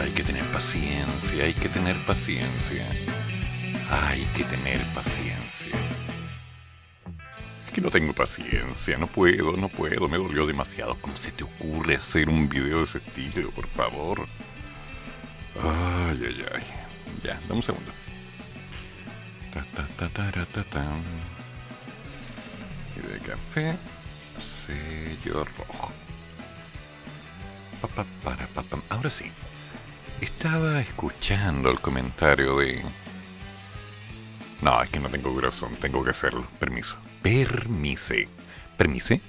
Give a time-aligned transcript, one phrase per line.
[0.00, 2.86] hay que tener paciencia, hay que tener paciencia.
[3.90, 5.74] Hay que tener paciencia.
[7.66, 10.96] Es que no tengo paciencia, no puedo, no puedo, me dolió demasiado.
[11.00, 14.26] ¿Cómo se te ocurre hacer un video de ese estilo, por favor?
[15.62, 16.62] Ay, ay, ay.
[17.22, 17.92] Ya, dame un segundo.
[19.52, 20.84] Ta, ta, ta, ta, ta,
[22.96, 23.76] Y de café,
[24.40, 25.92] sello rojo.
[27.82, 29.30] Pa, pa, para, pa, Ahora sí.
[30.22, 32.80] Estaba escuchando el comentario de...
[34.60, 36.46] No, es que no tengo corazón, tengo que hacerlo.
[36.60, 36.96] Permiso.
[37.22, 38.28] Permise.
[38.76, 39.20] ¿Permise?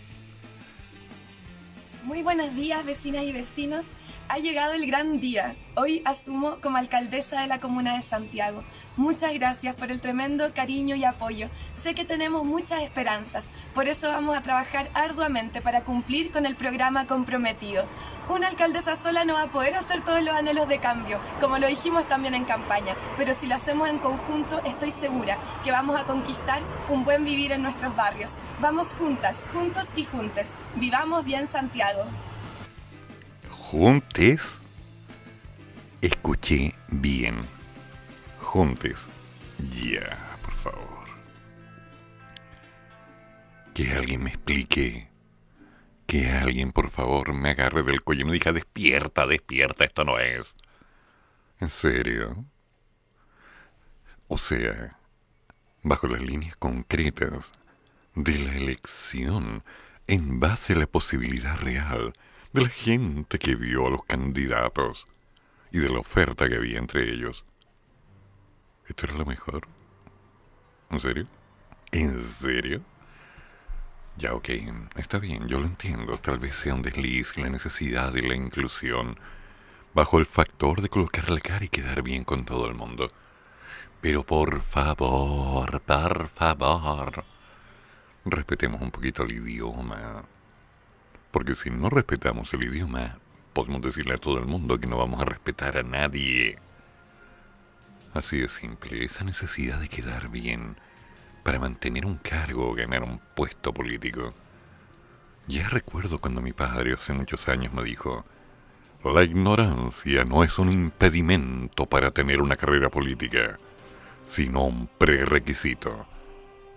[2.04, 3.86] Muy buenos días, vecinas y vecinos
[4.30, 5.56] ha llegado el gran día.
[5.76, 8.64] Hoy asumo como alcaldesa de la comuna de Santiago.
[8.98, 11.50] Muchas gracias por el tremendo cariño y apoyo.
[11.74, 16.56] Sé que tenemos muchas esperanzas, por eso vamos a trabajar arduamente para cumplir con el
[16.56, 17.86] programa comprometido.
[18.30, 21.68] Una alcaldesa sola no va a poder hacer todos los anhelos de cambio, como lo
[21.68, 26.06] dijimos también en campaña, pero si lo hacemos en conjunto estoy segura que vamos a
[26.06, 28.32] conquistar un buen vivir en nuestros barrios.
[28.60, 30.48] Vamos juntas, juntos y juntes.
[30.76, 32.04] Vivamos bien Santiago
[33.74, 34.62] juntes,
[36.00, 37.53] escuché bien.
[38.54, 39.08] Juntes.
[39.72, 41.08] Ya, por favor.
[43.74, 45.10] Que alguien me explique.
[46.06, 50.20] Que alguien, por favor, me agarre del cuello y me diga, despierta, despierta, esto no
[50.20, 50.54] es.
[51.60, 52.46] ¿En serio?
[54.28, 55.00] O sea,
[55.82, 57.54] bajo las líneas concretas
[58.14, 59.64] de la elección,
[60.06, 62.14] en base a la posibilidad real
[62.52, 65.08] de la gente que vio a los candidatos
[65.72, 67.46] y de la oferta que había entre ellos.
[68.88, 69.68] ¿Esto era lo mejor?
[70.90, 71.26] ¿En serio?
[71.92, 72.82] ¿En serio?
[74.18, 74.50] Ya, ok,
[74.98, 76.18] está bien, yo lo entiendo.
[76.20, 79.18] Tal vez sea un desliz la necesidad de la inclusión
[79.94, 83.10] bajo el factor de colocar la cara y quedar bien con todo el mundo.
[84.02, 87.24] Pero por favor, por favor,
[88.26, 90.26] respetemos un poquito el idioma.
[91.32, 93.18] Porque si no respetamos el idioma,
[93.54, 96.60] podemos decirle a todo el mundo que no vamos a respetar a nadie.
[98.14, 100.78] Así de simple, esa necesidad de quedar bien
[101.44, 104.34] para mantener un cargo o ganar un puesto político.
[105.48, 108.24] Ya recuerdo cuando mi padre hace muchos años me dijo,
[109.04, 113.58] la ignorancia no es un impedimento para tener una carrera política,
[114.28, 116.06] sino un prerequisito.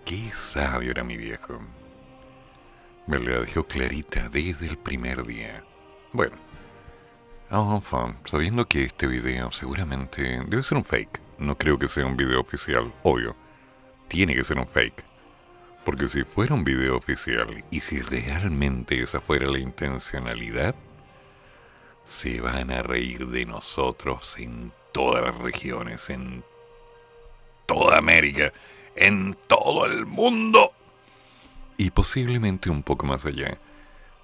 [0.03, 1.59] Qué sabio era mi viejo.
[3.05, 5.63] Me la dejó clarita desde el primer día.
[6.11, 6.35] Bueno,
[7.49, 11.26] enfin, sabiendo que este video seguramente debe ser un fake.
[11.37, 13.35] No creo que sea un video oficial, obvio.
[14.07, 15.03] Tiene que ser un fake.
[15.85, 20.75] Porque si fuera un video oficial y si realmente esa fuera la intencionalidad,
[22.05, 26.43] se van a reír de nosotros en todas las regiones, en
[27.65, 28.51] toda América,
[28.95, 30.73] en todo el mundo
[31.77, 33.57] y posiblemente un poco más allá.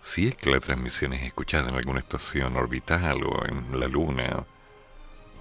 [0.01, 4.45] Si es que la transmisión es escuchada en alguna estación orbital o en la luna,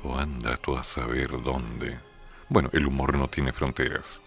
[0.02, 1.98] o anda tú a saber dónde.
[2.48, 4.20] Bueno, el humor no tiene fronteras.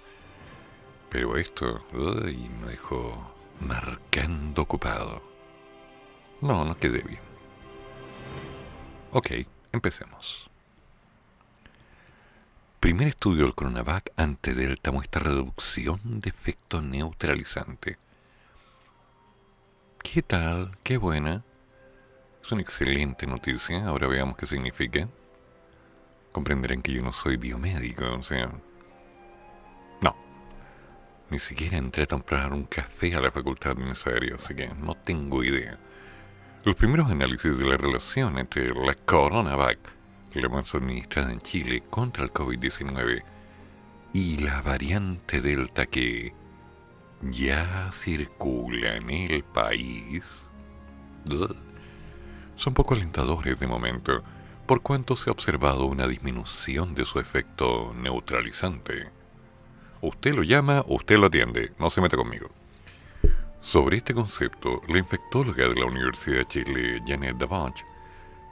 [1.09, 5.21] Pero esto, uy, me dejó marcando ocupado.
[6.41, 7.21] No, no quedé bien.
[9.11, 9.31] Ok,
[9.71, 10.49] empecemos.
[12.79, 17.97] Primer estudio del coronavac ante Delta muestra reducción de efecto neutralizante.
[20.03, 20.77] ¿Qué tal?
[20.83, 21.43] Qué buena.
[22.43, 23.87] Es una excelente noticia.
[23.87, 25.07] Ahora veamos qué significa.
[26.35, 28.51] Comprenderán que yo no soy biomédico, o sea...
[30.01, 30.13] No.
[31.29, 34.95] Ni siquiera entré a comprar un café a la facultad de serio, así que no
[34.95, 35.79] tengo idea.
[36.65, 39.79] Los primeros análisis de la relación entre la coronavac
[40.33, 43.23] la más administrada en Chile contra el COVID-19
[44.11, 46.33] y la variante Delta que
[47.21, 50.43] ya circula en el país
[52.57, 54.21] son poco alentadores de momento,
[54.65, 59.09] por cuanto se ha observado una disminución de su efecto neutralizante.
[60.01, 62.49] Usted lo llama, usted lo atiende, no se meta conmigo.
[63.61, 67.83] Sobre este concepto, la infectóloga de la Universidad de Chile, Janet Davanch,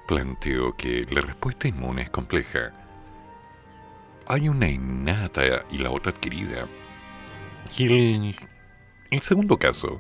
[0.07, 2.71] planteo que la respuesta inmune es compleja.
[4.27, 6.68] Hay una innata y la otra adquirida.
[7.77, 8.36] Y
[9.10, 10.00] el segundo caso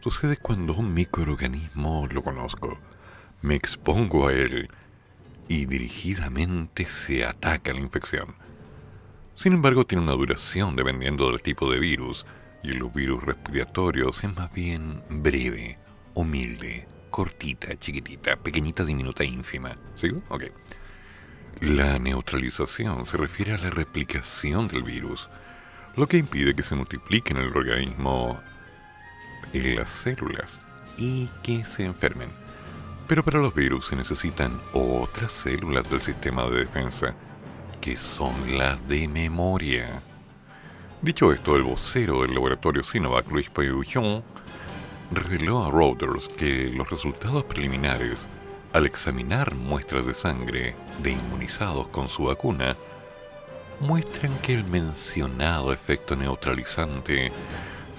[0.00, 2.78] sucede cuando un microorganismo lo conozco,
[3.42, 4.68] me expongo a él
[5.48, 8.34] y dirigidamente se ataca la infección.
[9.34, 12.24] Sin embargo, tiene una duración dependiendo del tipo de virus,
[12.62, 15.78] y los virus respiratorios es más bien breve,
[16.14, 19.76] humilde, cortita, chiquitita, pequeñita, diminuta, ínfima.
[19.94, 20.18] ¿Sigo?
[20.28, 20.44] Ok.
[21.60, 25.28] La neutralización se refiere a la replicación del virus,
[25.96, 28.40] lo que impide que se multiplique en el organismo
[29.52, 30.58] en las células
[30.98, 32.45] y que se enfermen.
[33.08, 37.14] Pero para los virus se necesitan otras células del sistema de defensa,
[37.80, 40.02] que son las de memoria.
[41.02, 44.24] Dicho esto, el vocero del laboratorio Sinovac, Luis Peugeon,
[45.12, 48.26] reveló a Reuters que los resultados preliminares,
[48.72, 52.76] al examinar muestras de sangre de inmunizados con su vacuna,
[53.78, 57.30] muestran que el mencionado efecto neutralizante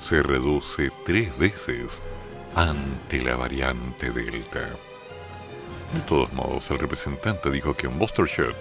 [0.01, 2.01] se reduce tres veces
[2.55, 4.67] ante la variante Delta.
[5.93, 8.55] De todos modos, el representante dijo que un booster shot,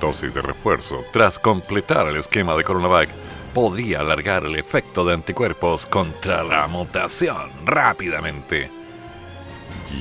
[0.00, 3.08] dosis de refuerzo, tras completar el esquema de Coronavac,
[3.54, 8.70] podría alargar el efecto de anticuerpos contra la mutación rápidamente.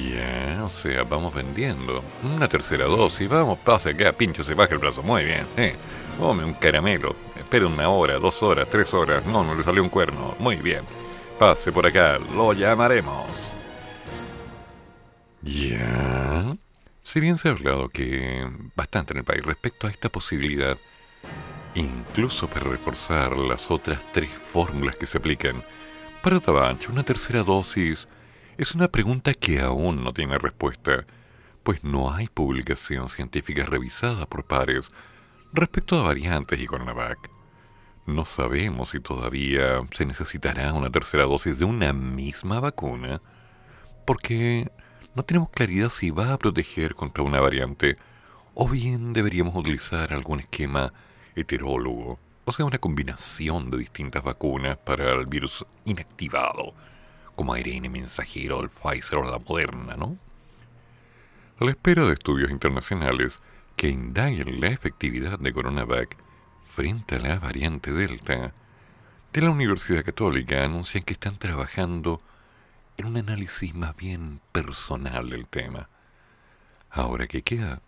[0.10, 2.04] Ya, o sea, vamos vendiendo.
[2.36, 5.04] Una tercera dosis, vamos, pase acá, pincho, se baja el brazo.
[5.04, 5.76] Muy bien, eh.
[6.18, 7.16] Come un caramelo.
[7.36, 9.26] Espera una hora, dos horas, tres horas.
[9.26, 10.36] No, no le salió un cuerno.
[10.40, 10.82] Muy bien.
[11.40, 13.54] Pase por acá, lo llamaremos.
[15.42, 16.56] Ya.
[17.12, 20.78] Si bien se ha hablado que bastante en el país respecto a esta posibilidad,
[21.76, 25.62] incluso para reforzar las otras tres fórmulas que se aplican,
[26.24, 28.08] para Tabancho una tercera dosis
[28.58, 31.06] es una pregunta que aún no tiene respuesta,
[31.64, 34.90] pues no hay publicación científica revisada por pares
[35.52, 37.30] respecto a variantes y Coronavac.
[38.06, 43.22] No sabemos si todavía se necesitará una tercera dosis de una misma vacuna,
[44.06, 44.72] porque
[45.16, 47.98] no tenemos claridad si va a proteger contra una variante
[48.54, 50.94] o bien deberíamos utilizar algún esquema
[51.36, 56.74] heterólogo, o sea, una combinación de distintas vacunas para el virus inactivado,
[57.36, 60.18] como ARN mensajero del Pfizer o la Moderna, ¿no?
[61.60, 63.40] A la espera de estudios internacionales
[63.76, 66.18] que indaguen la efectividad de CoronaVac
[66.74, 68.54] frente a la variante Delta,
[69.34, 72.20] de la Universidad Católica anuncian que están trabajando
[73.06, 75.90] un análisis más bien personal del tema.
[76.90, 77.82] Ahora, ¿qué queda?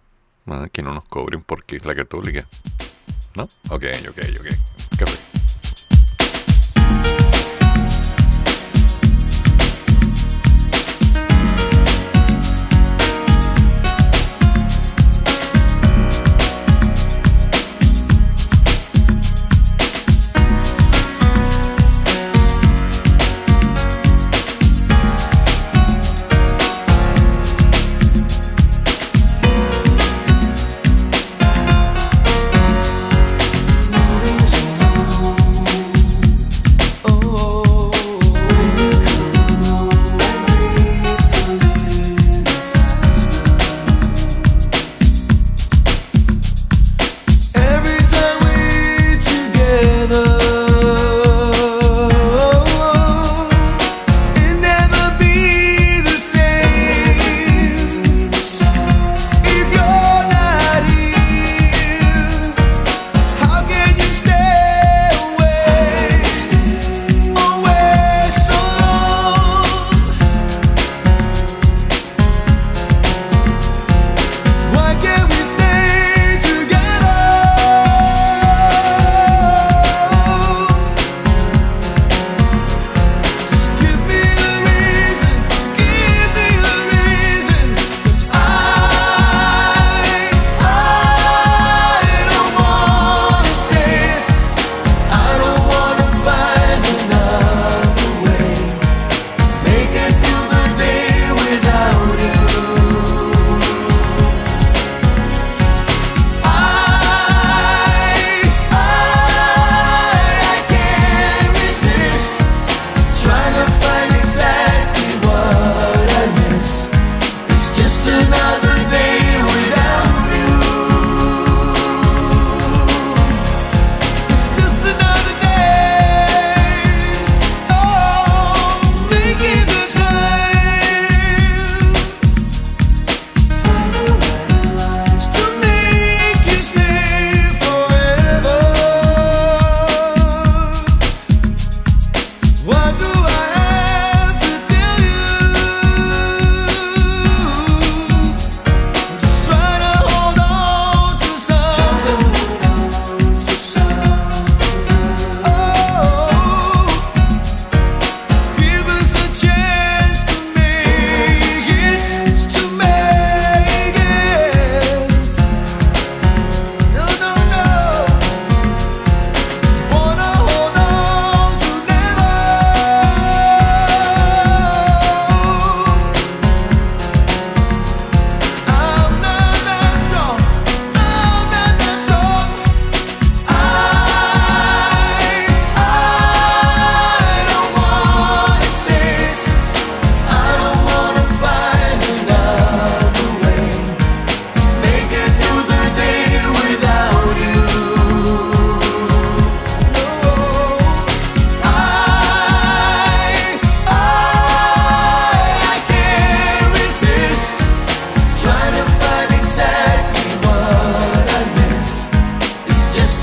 [0.72, 2.46] Que no nos cobren porque es la católica.
[3.36, 3.44] ¿No?
[3.70, 4.98] Ok, ok, ok.
[5.00, 5.33] Café.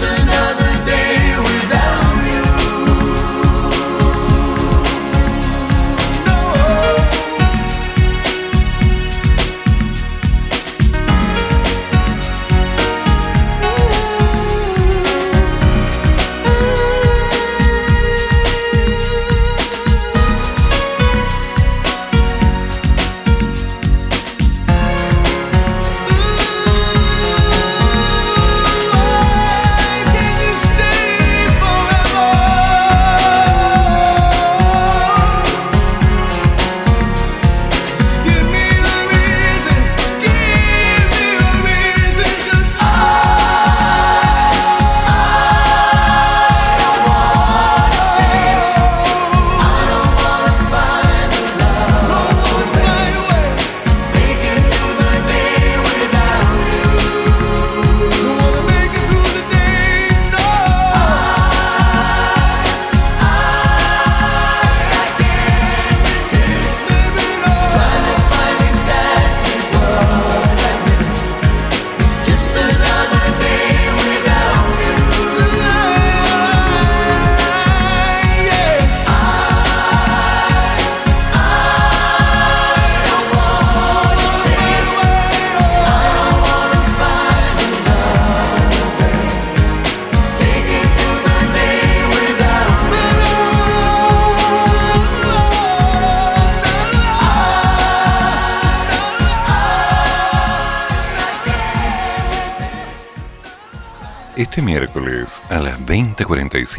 [0.00, 0.29] tonight.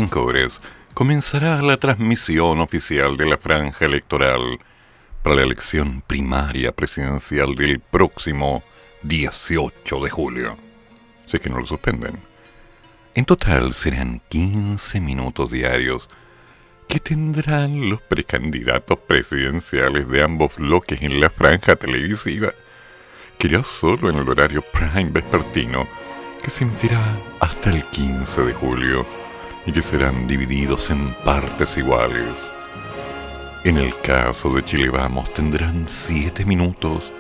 [0.01, 0.61] 20:45 horas
[0.93, 4.59] comenzará la transmisión oficial de la franja electoral
[5.23, 8.63] para la elección primaria presidencial del próximo
[9.03, 10.57] 18 de julio.
[11.27, 12.19] Si es que no lo suspenden.
[13.13, 16.09] En total serán 15 minutos diarios
[16.87, 22.53] que tendrán los precandidatos presidenciales de ambos bloques en la franja televisiva,
[23.37, 25.87] que ya solo en el horario prime vespertino,
[26.43, 29.20] que se emitirá hasta el 15 de julio
[29.65, 32.51] y que serán divididos en partes iguales.
[33.63, 37.13] En el caso de Chile Vamos tendrán 7 minutos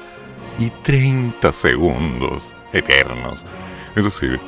[0.57, 2.43] y 30 segundos
[2.73, 3.45] eternos.
[3.95, 4.39] Es decir,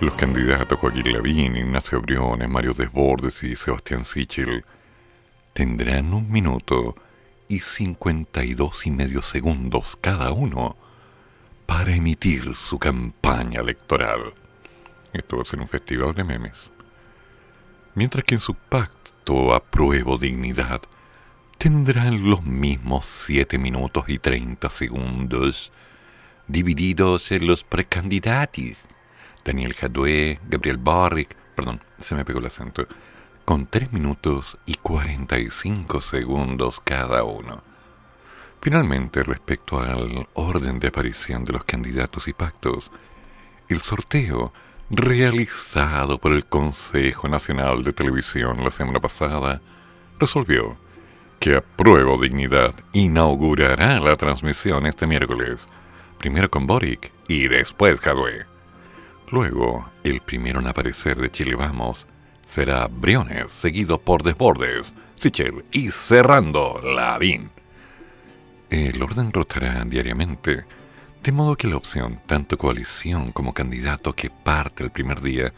[0.00, 4.64] los candidatos Joaquín Lavín, Ignacio Briones, Mario Desbordes y Sebastián Sichel
[5.52, 6.96] tendrán un minuto
[7.48, 10.76] y 52 y medio segundos cada uno
[11.64, 14.34] para emitir su campaña electoral.
[15.12, 16.70] Esto va a ser un festival de memes.
[17.96, 20.82] Mientras que en su pacto apruebo dignidad
[21.56, 25.72] tendrán los mismos 7 minutos y 30 segundos,
[26.46, 28.84] divididos en los precandidatos.
[29.42, 32.86] Daniel Jadue, Gabriel Barrick, perdón, se me pegó el acento,
[33.46, 37.62] con 3 minutos y 45 segundos cada uno.
[38.60, 42.90] Finalmente, respecto al orden de aparición de los candidatos y pactos,
[43.70, 44.52] el sorteo
[44.90, 49.60] realizado por el Consejo Nacional de Televisión la semana pasada
[50.18, 50.76] resolvió
[51.40, 55.66] que Apruebo Dignidad inaugurará la transmisión este miércoles,
[56.18, 58.46] primero con Boric y después Jadwe.
[59.30, 62.06] Luego, el primero en aparecer de Chile Vamos
[62.46, 67.50] será Briones, seguido por Desbordes, Sichel y cerrando Lavín.
[68.70, 70.64] El orden rotará diariamente,
[71.26, 75.52] de modo que la opción tanto coalición como candidato que parte el primer día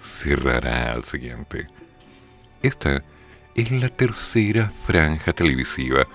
[0.00, 1.68] cerrará al siguiente.
[2.60, 3.04] Esta
[3.54, 6.08] es la tercera franja televisiva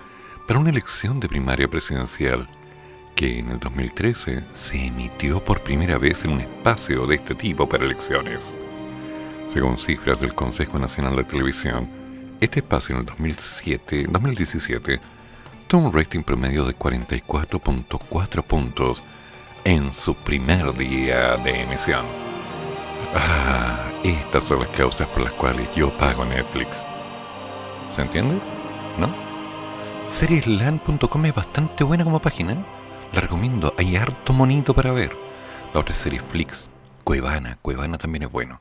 [0.45, 2.49] para una elección de primaria presidencial
[3.15, 7.69] que en el 2013 se emitió por primera vez en un espacio de este tipo
[7.69, 8.53] para elecciones.
[9.53, 11.87] Según cifras del Consejo Nacional de Televisión,
[12.41, 14.99] este espacio en el 2007, 2017
[15.77, 19.01] un rating promedio de 44.4 puntos
[19.63, 22.05] en su primer día de emisión.
[23.13, 26.83] Ah, estas son las causas por las cuales yo pago Netflix.
[27.95, 28.35] ¿Se entiende?
[28.97, 29.09] ¿No?
[30.09, 32.57] Seriesland.com es bastante buena como página.
[33.13, 33.73] La recomiendo.
[33.77, 35.15] Hay harto monito para ver.
[35.73, 36.67] La otra serie Flix.
[37.03, 37.57] Cuevana.
[37.61, 38.59] Cuevana también es bueno.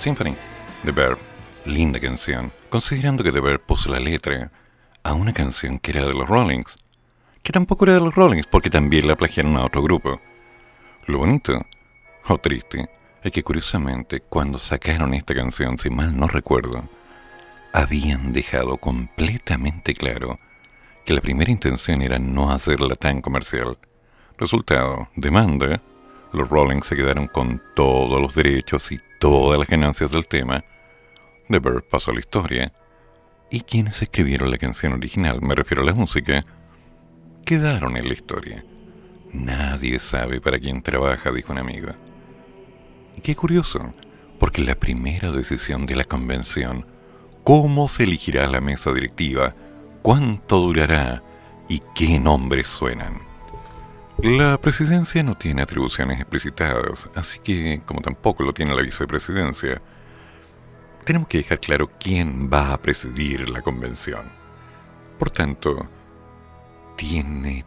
[0.00, 0.34] Symphony,
[0.84, 1.18] The Verb,
[1.64, 4.50] linda canción, considerando que The Verb puso la letra
[5.02, 6.76] a una canción que era de los Rollings,
[7.42, 10.20] que tampoco era de los Rollings porque también la plagiaron a otro grupo.
[11.06, 11.58] Lo bonito,
[12.28, 12.88] o triste,
[13.22, 16.88] es que curiosamente cuando sacaron esta canción, si mal no recuerdo,
[17.72, 20.38] habían dejado completamente claro
[21.04, 23.78] que la primera intención era no hacerla tan comercial.
[24.36, 25.80] Resultado, demanda,
[26.32, 30.64] los Rollings se quedaron con todos los derechos y todas las ganancias del tema.
[31.48, 32.72] The Bird pasó a la historia.
[33.50, 36.44] Y quienes escribieron la canción original, me refiero a la música,
[37.44, 38.64] quedaron en la historia.
[39.32, 41.88] Nadie sabe para quién trabaja, dijo un amigo.
[43.16, 43.92] Y qué curioso,
[44.38, 46.86] porque la primera decisión de la convención,
[47.44, 49.54] cómo se elegirá la mesa directiva,
[50.02, 51.22] cuánto durará
[51.68, 53.27] y qué nombres suenan.
[54.22, 59.80] La presidencia no tiene atribuciones explicitadas, así que, como tampoco lo tiene la vicepresidencia,
[61.04, 64.22] tenemos que dejar claro quién va a presidir la convención.
[65.20, 65.86] Por tanto,
[66.96, 67.64] tiene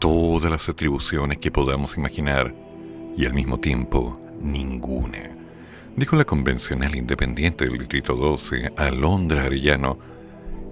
[0.00, 2.52] todas las atribuciones que podamos imaginar
[3.16, 5.30] y al mismo tiempo ninguna.
[5.94, 9.96] Dijo la convencional independiente del Distrito 12, Alondra Arellano,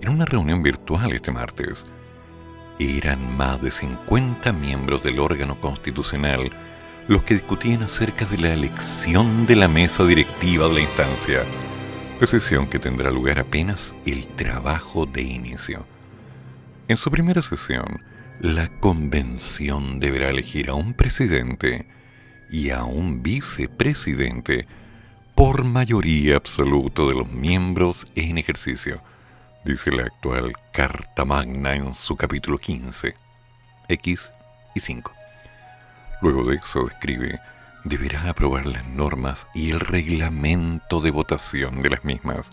[0.03, 1.87] en una reunión virtual este martes
[2.79, 6.51] eran más de 50 miembros del órgano constitucional
[7.09, 11.43] los que discutían acerca de la elección de la mesa directiva de la instancia,
[12.21, 15.85] decisión que tendrá lugar apenas el trabajo de inicio.
[16.89, 18.03] En su primera sesión,
[18.41, 21.87] la convención deberá elegir a un presidente
[22.51, 24.67] y a un vicepresidente
[25.35, 29.03] por mayoría absoluta de los miembros en ejercicio
[29.65, 33.15] dice la actual Carta Magna en su capítulo 15,
[33.89, 34.31] X
[34.75, 35.13] y 5.
[36.21, 37.41] Luego de eso describe,
[37.85, 42.51] deberá aprobar las normas y el reglamento de votación de las mismas.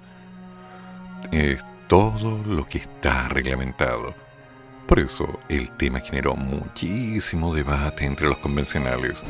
[1.31, 4.13] Es todo lo que está reglamentado.
[4.87, 9.23] Por eso el tema generó muchísimo debate entre los convencionales,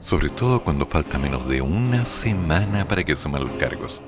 [0.00, 4.00] sobre todo cuando falta menos de una semana para que suman los cargos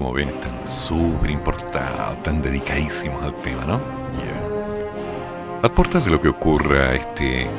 [0.00, 3.78] como ven, están súper importados, tan dedicadísimos al tema, ¿no?
[4.16, 5.60] Yeah.
[5.62, 7.50] A puertas de lo que ocurra este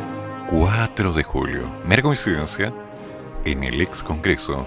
[0.50, 2.74] 4 de julio, mera coincidencia,
[3.46, 4.66] en el ex Congreso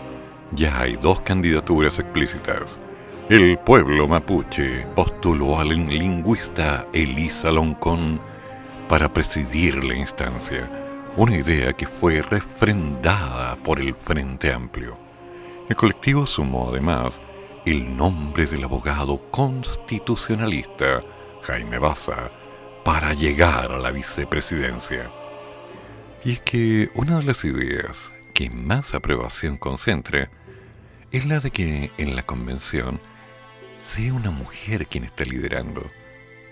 [0.52, 2.78] ya hay dos candidaturas explícitas.
[3.28, 8.20] El pueblo mapuche postuló al lingüista Elisa Loncón
[8.88, 10.70] para presidir la instancia,
[11.16, 14.94] una idea que fue refrendada por el Frente Amplio.
[15.68, 17.20] El colectivo sumó además
[17.64, 21.02] el nombre del abogado constitucionalista
[21.42, 22.28] Jaime Baza
[22.84, 25.10] para llegar a la vicepresidencia.
[26.24, 30.30] Y es que una de las ideas que más aprobación concentra
[31.10, 33.00] es la de que en la convención
[33.82, 35.86] sea una mujer quien está liderando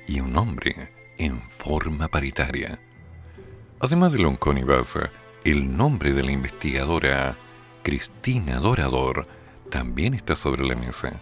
[0.08, 2.78] y un hombre en forma paritaria.
[3.80, 5.10] Además de Loncón y Baza,
[5.44, 7.34] el nombre de la investigadora
[7.82, 9.26] Cristina Dorador
[9.72, 11.14] también está sobre la mesa.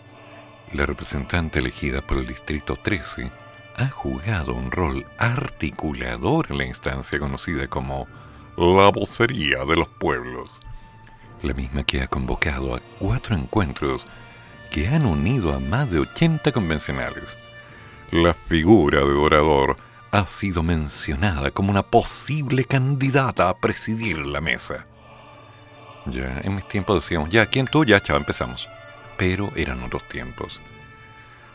[0.75, 3.31] La representante elegida por el Distrito 13
[3.77, 8.09] ha jugado un rol articulador en la instancia conocida como
[8.57, 10.51] la vocería de los pueblos,
[11.43, 14.05] la misma que ha convocado a cuatro encuentros
[14.73, 17.39] que han unido a más de 80 convencionales.
[18.11, 19.77] La figura de Dorador
[20.11, 24.87] ha sido mencionada como una posible candidata a presidir la mesa.
[26.07, 27.85] Ya, en mis tiempos decíamos, ya, ¿quién tú?
[27.85, 28.69] Ya, chao, empezamos.
[29.17, 30.61] Pero eran otros tiempos.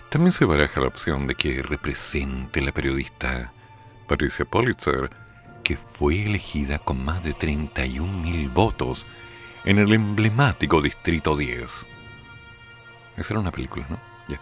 [0.10, 3.52] También se baraja la opción de que represente la periodista
[4.08, 5.10] Patricia Pulitzer,
[5.64, 9.06] que fue elegida con más de 31.000 votos
[9.66, 11.64] en el emblemático Distrito 10.
[13.18, 13.98] Esa era una película, ¿no?
[14.28, 14.40] Ya.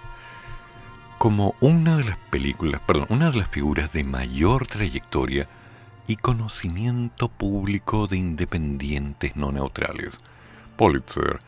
[1.17, 5.47] Como una de las películas, perdón, una de las figuras de mayor trayectoria
[6.07, 10.17] y conocimiento público de independientes no neutrales.
[10.75, 11.39] Pulitzer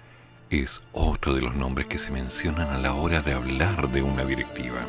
[0.50, 4.24] es otro de los nombres que se mencionan a la hora de hablar de una
[4.24, 4.86] directiva.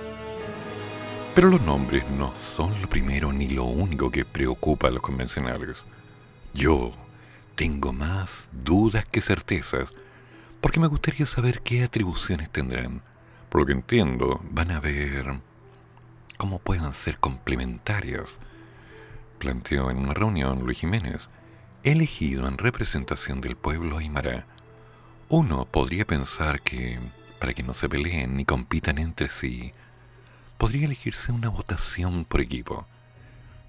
[1.35, 5.85] Pero los nombres no son lo primero ni lo único que preocupa a los convencionales.
[6.55, 6.93] Yo
[7.57, 9.91] tengo más dudas que certezas,
[10.61, 13.03] porque me gustaría saber qué atribuciones tendrán.
[13.49, 15.41] Por lo que entiendo, van a ver
[16.37, 18.39] cómo puedan ser complementarias
[19.47, 21.31] planteó en una reunión Luis Jiménez,
[21.85, 24.45] elegido en representación del pueblo aymara.
[25.29, 26.99] Uno podría pensar que,
[27.39, 29.71] para que no se peleen ni compitan entre sí,
[30.59, 32.89] podría elegirse una votación por equipo.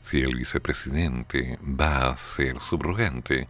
[0.02, 3.48] Si el vicepresidente va a ser subrogante,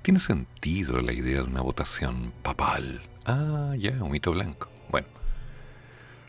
[0.00, 3.02] tiene sentido la idea de una votación papal.
[3.26, 4.70] Ah, ya, un mito blanco.
[4.88, 5.08] Bueno,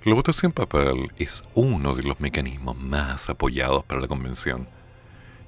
[0.03, 4.67] la votación papal es uno de los mecanismos más apoyados para la convención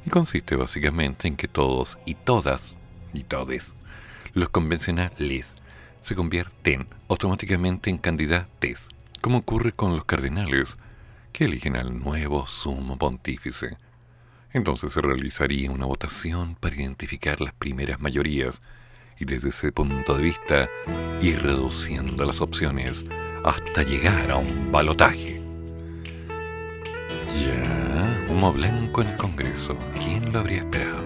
[0.05, 2.73] y consiste básicamente en que todos y todas
[3.13, 3.73] y todes
[4.33, 5.53] los convencionales
[6.01, 8.87] se convierten automáticamente en candidates,
[9.21, 10.75] como ocurre con los cardenales
[11.31, 13.77] que eligen al nuevo sumo pontífice.
[14.51, 18.61] Entonces se realizaría una votación para identificar las primeras mayorías
[19.19, 20.69] y desde ese punto de vista
[21.21, 23.05] ir reduciendo las opciones
[23.43, 25.41] hasta llegar a un balotaje.
[27.39, 27.82] Ya,
[28.33, 29.77] humo blanco en el Congreso.
[30.03, 31.03] ¿Quién lo habría esperado?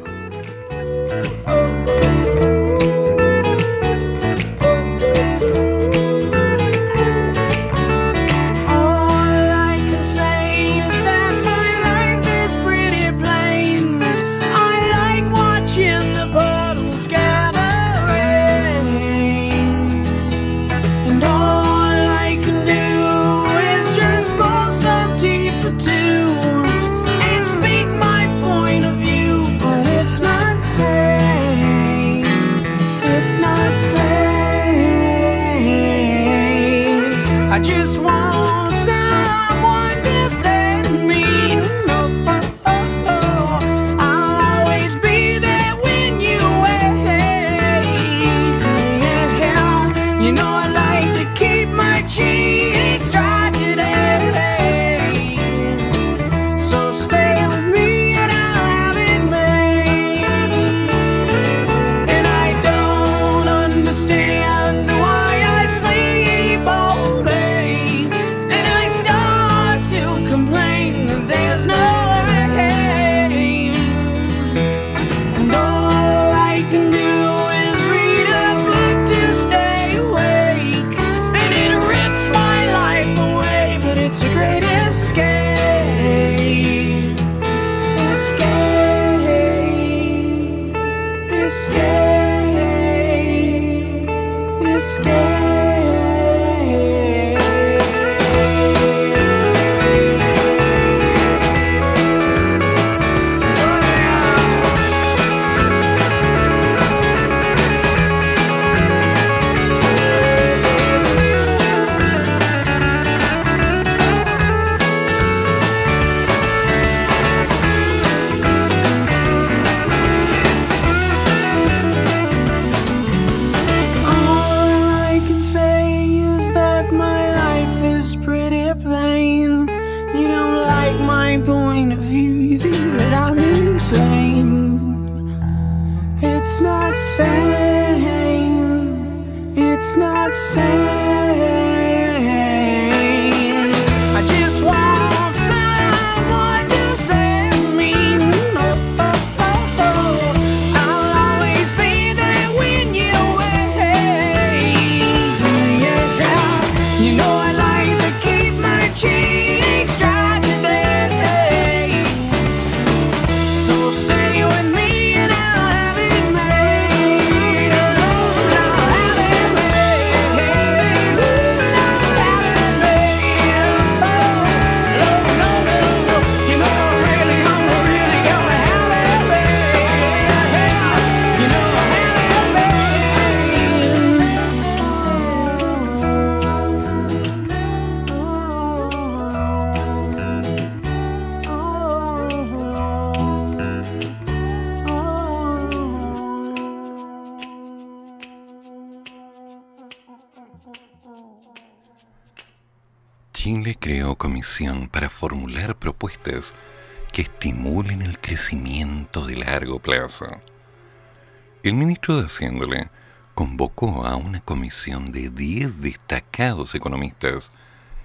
[212.07, 212.91] Ministro de Hacienda
[213.33, 217.51] convocó a una comisión de 10 destacados economistas,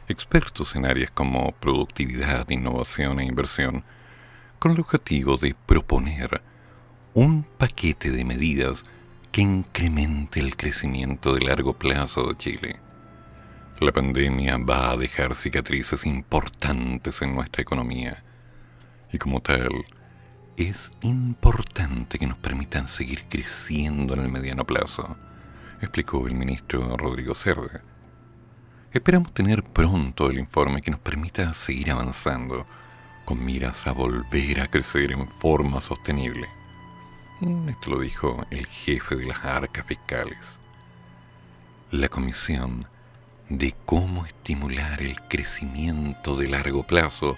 [0.08, 3.84] expertos en áreas como productividad, innovación e inversión,
[4.58, 6.42] con el objetivo de proponer
[7.14, 8.82] un paquete de medidas
[9.30, 12.76] que incremente el crecimiento de largo plazo de Chile.
[13.78, 18.24] La pandemia va a dejar cicatrices importantes en nuestra economía
[19.12, 19.84] y como tal
[20.56, 25.16] es importante que nos permitan seguir creciendo en el mediano plazo,
[25.80, 27.82] explicó el ministro Rodrigo Cerda.
[28.92, 32.66] Esperamos tener pronto el informe que nos permita seguir avanzando
[33.24, 36.48] con miras a volver a crecer en forma sostenible.
[37.40, 40.58] Mm, esto lo dijo el jefe de las arcas fiscales.
[41.90, 42.86] La comisión
[43.48, 47.36] de cómo estimular el crecimiento de largo plazo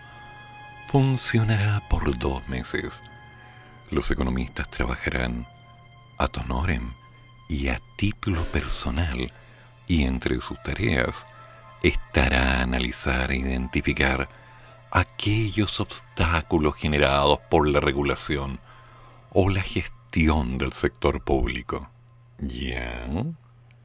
[0.94, 3.02] funcionará por dos meses.
[3.90, 5.44] Los economistas trabajarán
[6.18, 6.92] a tonorem
[7.48, 9.32] y a título personal
[9.88, 11.26] y entre sus tareas
[11.82, 14.28] estará analizar e identificar
[14.92, 18.60] aquellos obstáculos generados por la regulación
[19.30, 21.90] o la gestión del sector público.
[22.38, 23.04] ¿Ya?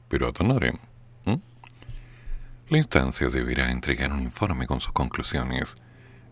[0.10, 0.78] Pero a tonorem.
[2.68, 5.76] La instancia deberá entregar un informe con sus conclusiones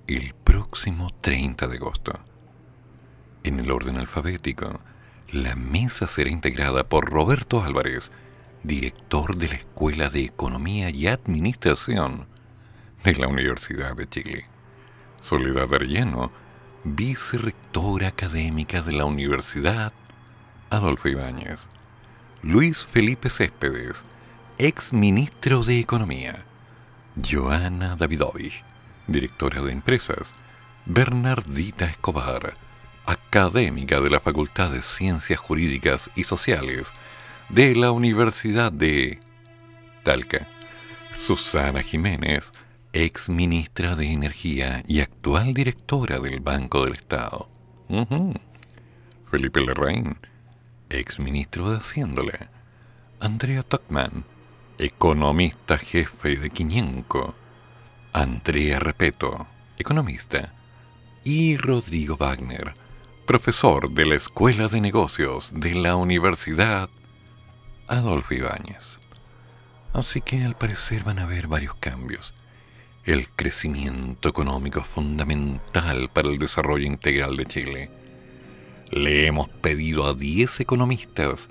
[0.07, 2.13] el próximo 30 de agosto.
[3.43, 4.79] En el orden alfabético,
[5.31, 8.11] la mesa será integrada por Roberto Álvarez,
[8.63, 12.25] director de la Escuela de Economía y Administración
[13.03, 14.43] de la Universidad de Chile.
[15.21, 16.31] Soledad Arellano,
[16.85, 19.91] vicerrectora académica de la Universidad
[20.69, 21.67] Adolfo Ibáñez.
[22.43, 24.03] Luis Felipe Céspedes,
[24.57, 26.45] ex ministro de Economía.
[27.21, 28.63] Joana Davidovich,
[29.07, 30.33] directora de empresas.
[30.85, 32.53] Bernardita Escobar,
[33.05, 36.87] académica de la Facultad de Ciencias Jurídicas y Sociales
[37.49, 39.19] de la Universidad de
[40.03, 40.47] Talca.
[41.17, 42.51] Susana Jiménez,
[42.93, 47.49] ex ministra de Energía y actual directora del Banco del Estado.
[49.29, 50.17] Felipe Larraín,
[50.89, 52.49] ex ministro de Haciéndola.
[53.19, 54.23] Andrea Tuckman,
[54.77, 57.35] economista jefe de Quiñenco.
[58.17, 59.45] Andrea Repeto,
[59.77, 60.51] economista.
[61.23, 62.73] Y Rodrigo Wagner,
[63.27, 66.89] profesor de la Escuela de Negocios de la Universidad
[67.87, 68.97] Adolfo Ibáñez.
[69.93, 72.33] Así que al parecer van a haber varios cambios.
[73.05, 77.91] El crecimiento económico es fundamental para el desarrollo integral de Chile.
[78.89, 81.49] Le hemos pedido a 10 economistas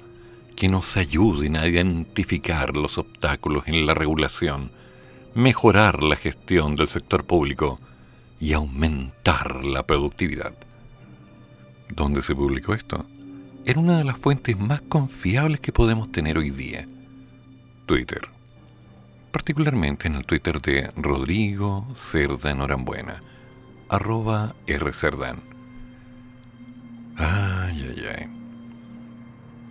[0.57, 4.72] que nos ayuden a identificar los obstáculos en la regulación,
[5.37, 7.79] mejorar la gestión del sector público
[8.40, 10.55] y aumentar la productividad.
[11.88, 13.07] ¿Dónde se publicó esto?
[13.64, 16.87] En una de las fuentes más confiables que podemos tener hoy día,
[17.87, 18.37] Twitter
[19.37, 23.20] particularmente en el Twitter de Rodrigo Cerda Norambuena,
[23.87, 25.42] arroba rcerdan.
[27.19, 28.27] Ay, ay, ay.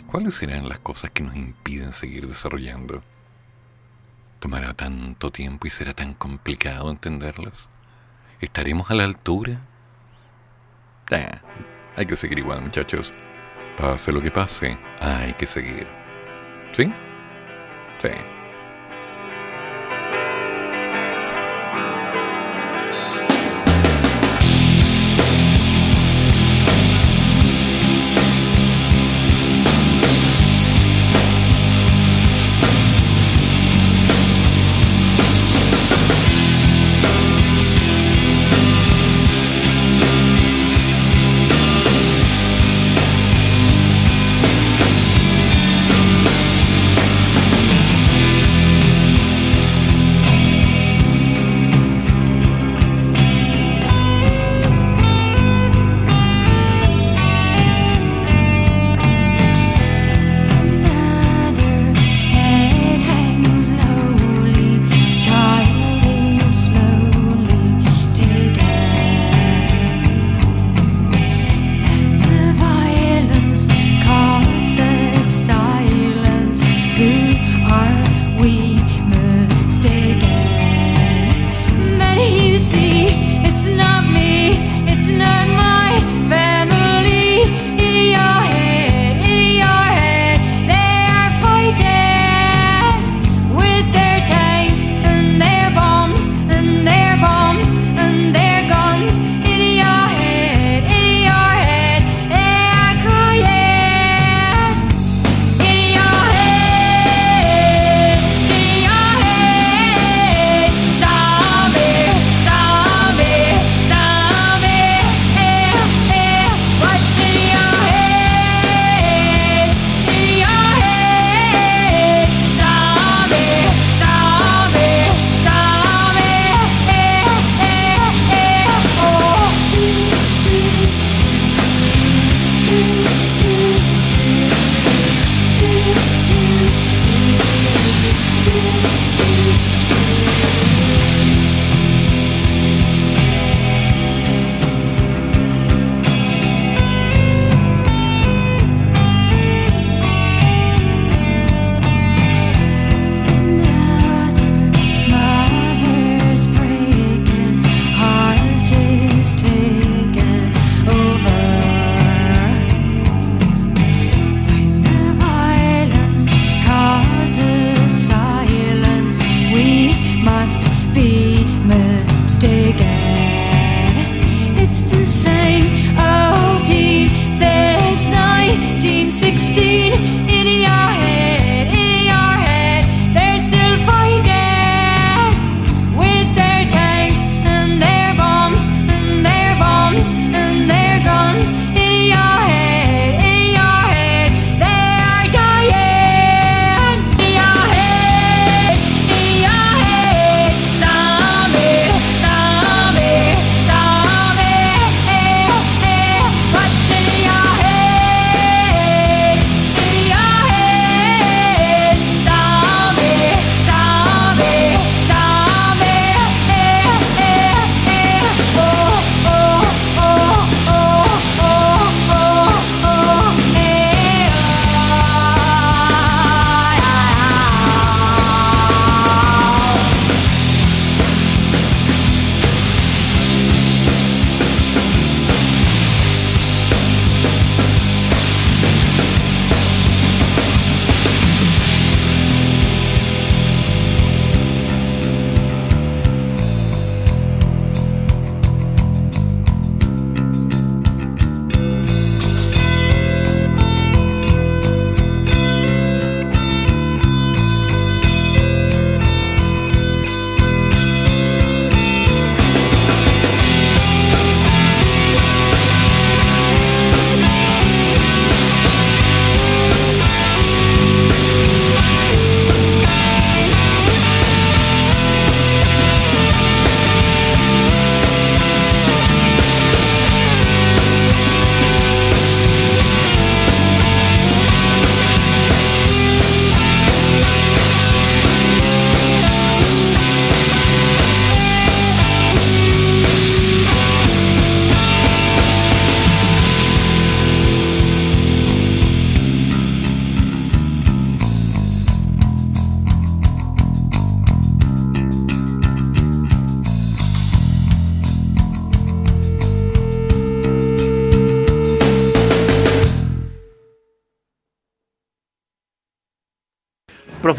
[0.06, 3.02] ¿Cuáles serán las cosas que nos impiden seguir desarrollando?
[4.46, 7.68] ¿Tomará tanto tiempo y será tan complicado entenderlos?
[8.42, 9.60] ¿Estaremos a la altura?
[11.12, 11.42] Ah,
[11.96, 13.12] hay que seguir igual, muchachos.
[13.76, 15.88] Pase lo que pase, hay que seguir.
[16.74, 16.94] ¿Sí?
[18.04, 18.35] Sí.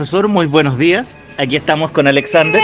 [0.07, 1.17] Profesor, muy buenos días.
[1.37, 2.63] Aquí estamos con Alexander.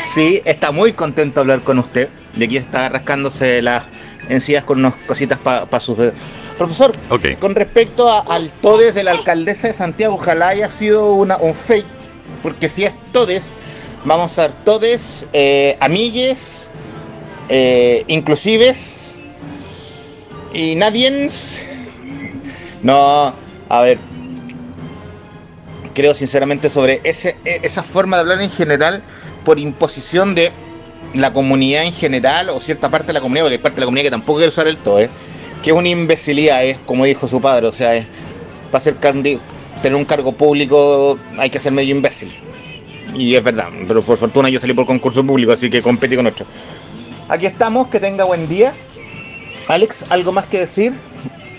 [0.00, 2.08] Sí, está muy contento de hablar con usted.
[2.36, 3.82] Y aquí está rascándose las
[4.28, 6.14] encías con unas cositas para sus dedos.
[6.56, 6.92] Profesor,
[7.40, 11.54] con respecto a- al todes de la alcaldesa de Santiago, ojalá haya sido una, un
[11.54, 11.86] fake,
[12.40, 13.52] porque si es todes,
[14.04, 16.68] vamos a ver todes, eh, amigues,
[17.48, 19.16] eh, inclusives
[20.52, 21.26] y nadie.
[22.84, 23.34] No,
[23.68, 23.98] a ver,
[25.94, 29.02] creo sinceramente sobre ese, e- esa forma de hablar en general
[29.44, 30.52] por imposición de
[31.14, 33.86] la comunidad en general o cierta parte de la comunidad, porque hay parte de la
[33.86, 35.08] comunidad que tampoco quiere usar el todo, ¿eh?
[35.62, 38.06] que es una imbecilidad, es como dijo su padre, o sea, es,
[38.70, 42.32] para ser tener un cargo público hay que ser medio imbécil.
[43.14, 46.26] Y es verdad, pero por fortuna yo salí por concurso público, así que competí con
[46.26, 46.46] otro.
[47.28, 48.74] Aquí estamos, que tenga buen día.
[49.68, 50.92] Alex, ¿algo más que decir?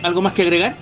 [0.04, 0.76] ¿Algo más que agregar?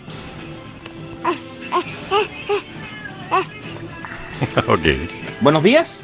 [4.68, 5.42] ok.
[5.42, 6.02] Buenos días.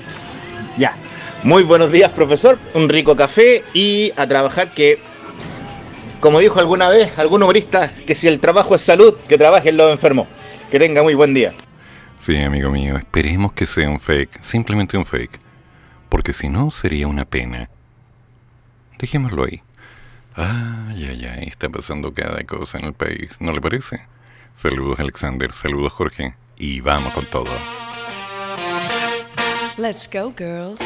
[0.77, 0.95] Ya.
[1.43, 2.59] Muy buenos días, profesor.
[2.73, 4.99] Un rico café y a trabajar que,
[6.19, 9.91] como dijo alguna vez algún humorista, que si el trabajo es salud, que trabajen los
[9.91, 10.27] enfermos.
[10.69, 11.53] Que tenga muy buen día.
[12.19, 15.39] Sí, amigo mío, esperemos que sea un fake, simplemente un fake.
[16.09, 17.69] Porque si no, sería una pena.
[18.99, 19.61] Dejémoslo ahí.
[20.35, 24.05] Ay, ay, ay, está pasando cada cosa en el país, ¿no le parece?
[24.55, 27.51] Saludos, Alexander, saludos, Jorge, y vamos con todo.
[29.79, 30.81] Let's go, girls.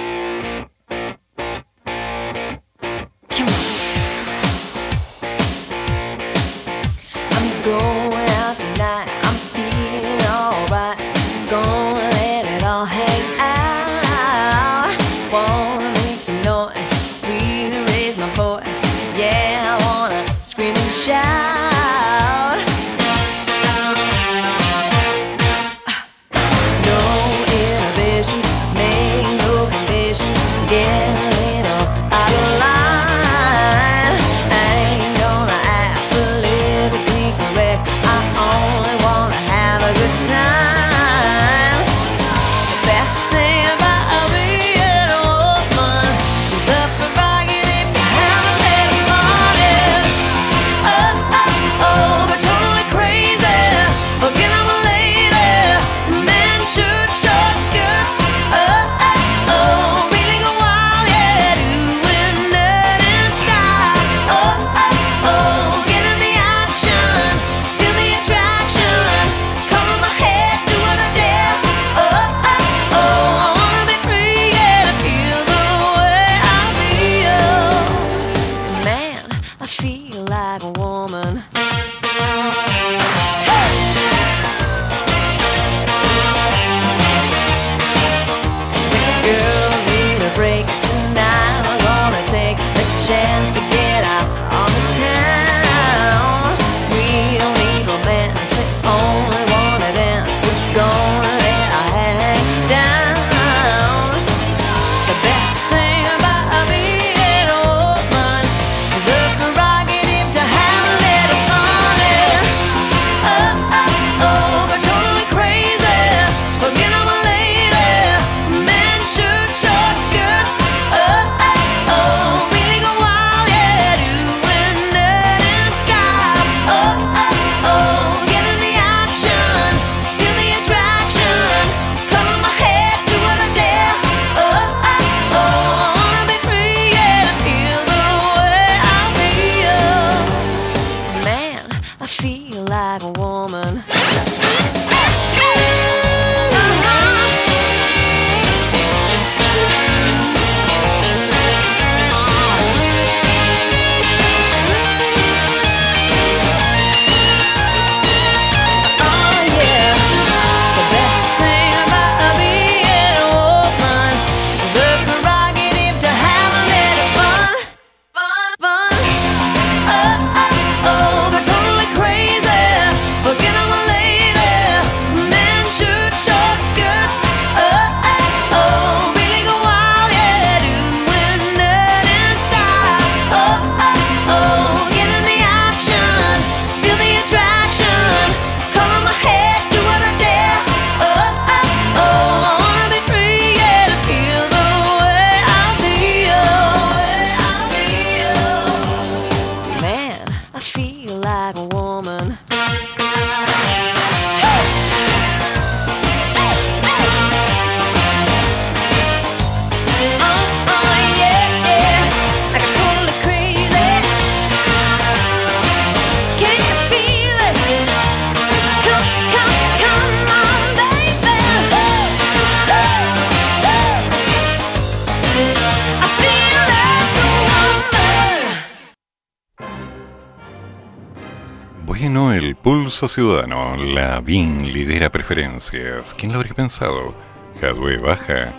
[233.08, 236.14] Ciudadano, la BIN lidera preferencias.
[236.14, 237.14] ¿Quién lo habría pensado?
[237.60, 238.54] Jadwe baja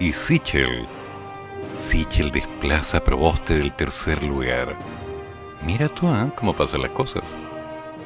[0.00, 0.86] y Sichel.
[1.78, 4.76] Sichel desplaza a Proboste del tercer lugar.
[5.64, 6.32] Mira tú ¿ah?
[6.34, 7.36] cómo pasan las cosas.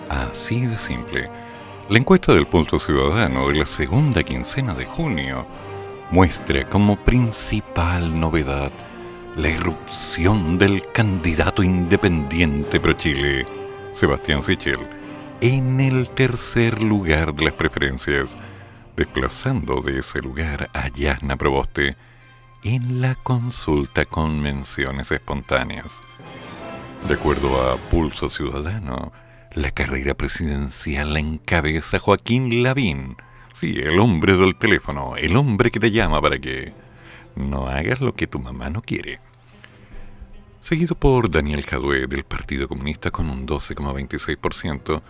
[0.09, 1.31] Así de simple.
[1.89, 5.47] La encuesta del Pulso Ciudadano de la segunda quincena de junio
[6.11, 8.73] muestra como principal novedad
[9.37, 13.47] la irrupción del candidato independiente pro Chile,
[13.93, 14.98] Sebastián Sichel
[15.41, 18.35] en el tercer lugar de las preferencias,
[18.97, 21.97] desplazando de ese lugar a Yasna Proboste
[22.65, 25.87] en la consulta con menciones espontáneas.
[27.07, 29.13] De acuerdo a Pulso Ciudadano,
[29.55, 33.17] la carrera presidencial la encabeza Joaquín Lavín.
[33.55, 36.73] Sí, el hombre del teléfono, el hombre que te llama para que
[37.37, 39.21] no hagas lo que tu mamá no quiere.
[40.61, 45.01] Seguido por Daniel Jadue del Partido Comunista con un 12,26%,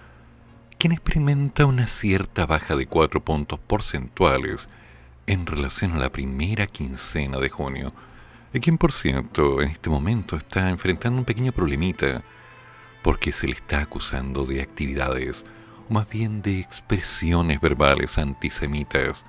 [0.79, 4.69] quien experimenta una cierta baja de 4 puntos porcentuales
[5.27, 7.93] en relación a la primera quincena de junio,
[8.55, 12.23] y quien por cierto en este momento está enfrentando un pequeño problemita
[13.03, 15.45] porque se le está acusando de actividades,
[15.89, 19.25] o más bien de expresiones verbales antisemitas.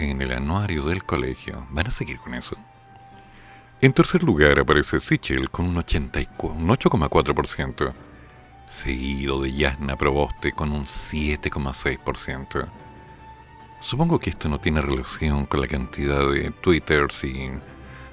[0.00, 2.56] En el anuario del colegio, ¿van a seguir con eso?
[3.80, 7.94] En tercer lugar aparece Sichel con un 8,4%
[8.70, 12.68] seguido de Yasna Proboste con un 7,6%.
[13.80, 17.50] Supongo que esto no tiene relación con la cantidad de twitters y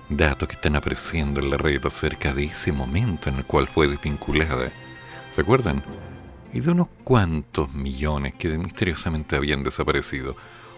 [0.09, 3.87] datos que están apareciendo en la red acerca de ese momento en el cual fue
[3.87, 4.71] desvinculada.
[5.33, 5.83] ¿Se acuerdan?
[6.53, 10.35] Y de unos cuantos millones que misteriosamente habían desaparecido.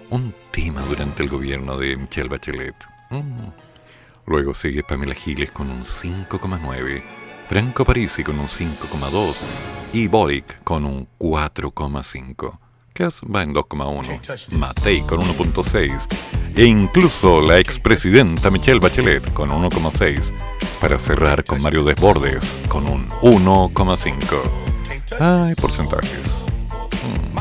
[0.09, 2.75] Un tema durante el gobierno de Michelle Bachelet.
[3.09, 3.49] Mm.
[4.25, 7.26] Luego sigue Pamela Giles con un 5,9%.
[7.47, 9.35] Franco Parisi con un 5,2
[9.93, 12.51] y Boric con un 4,5.
[12.91, 16.07] Cass va en 2,1, Matei con 1,6
[16.55, 20.33] e incluso la expresidenta Michelle Bachelet con 1,6
[20.81, 24.67] para cerrar con Mario Desbordes con un 1,5.
[25.19, 26.43] Ay, porcentajes.
[27.03, 27.37] Mm.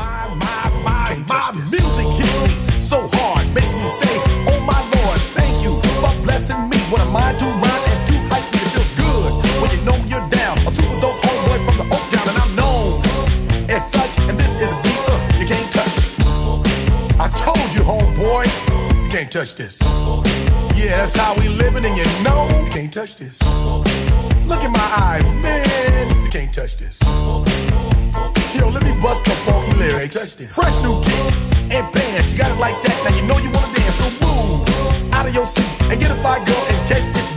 [19.27, 19.77] Can't touch this.
[20.77, 23.37] Yeah, that's how we living, and you know you can't touch this.
[24.47, 26.97] Look in my eyes, man, you can't touch this.
[28.55, 30.15] Yo, let me bust the funky lyrics.
[30.53, 33.03] Fresh new kicks and bands, you got it like that.
[33.03, 36.15] Now you know you wanna dance, so move out of your seat and get a
[36.23, 37.36] fire girl and catch this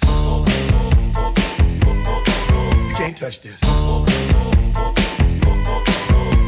[3.13, 3.59] Can't touch this.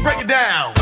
[0.02, 0.74] Break it down.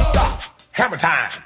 [0.00, 0.40] Stop.
[0.72, 1.45] Hammer time.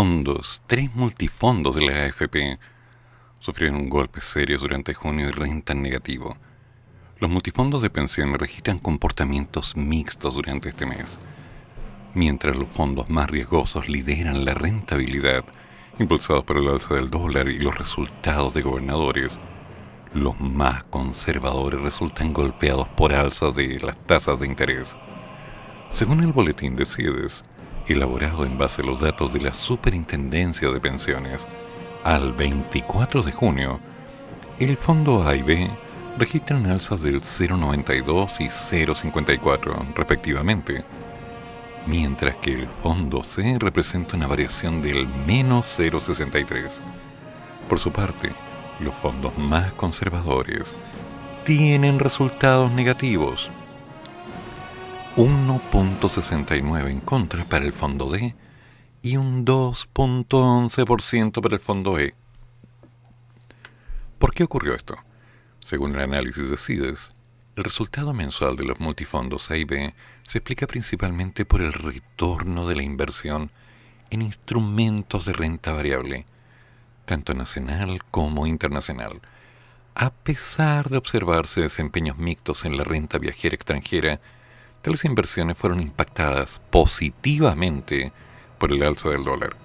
[0.00, 2.58] Tres fondos, tres multifondos de la AFP
[3.38, 6.38] sufrieron un golpe serio durante junio y rentan negativo.
[7.18, 11.18] Los multifondos de pensiones registran comportamientos mixtos durante este mes,
[12.14, 15.44] mientras los fondos más riesgosos lideran la rentabilidad,
[15.98, 19.38] impulsados por el alza del dólar y los resultados de gobernadores.
[20.14, 24.96] Los más conservadores resultan golpeados por alzas de las tasas de interés.
[25.90, 27.42] Según el boletín de CIEDES,
[27.86, 31.46] elaborado en base a los datos de la Superintendencia de Pensiones,
[32.04, 33.80] al 24 de junio,
[34.58, 35.70] el fondo A y B
[36.18, 40.84] registran alzas del 0,92 y 0,54 respectivamente,
[41.86, 46.70] mientras que el fondo C representa una variación del menos 0,63.
[47.68, 48.32] Por su parte,
[48.80, 50.74] los fondos más conservadores
[51.44, 53.50] tienen resultados negativos.
[55.16, 58.34] 1.69 en contra para el fondo D
[59.02, 62.14] y un 2.11% para el fondo E.
[64.18, 64.94] ¿Por qué ocurrió esto?
[65.64, 67.12] Según el análisis de CIDES,
[67.56, 72.68] el resultado mensual de los multifondos A y B se explica principalmente por el retorno
[72.68, 73.50] de la inversión
[74.10, 76.24] en instrumentos de renta variable,
[77.04, 79.20] tanto nacional como internacional.
[79.96, 84.20] A pesar de observarse desempeños mixtos en la renta viajera extranjera,
[84.82, 88.12] tales inversiones fueron impactadas positivamente
[88.58, 89.56] por el alza del dólar.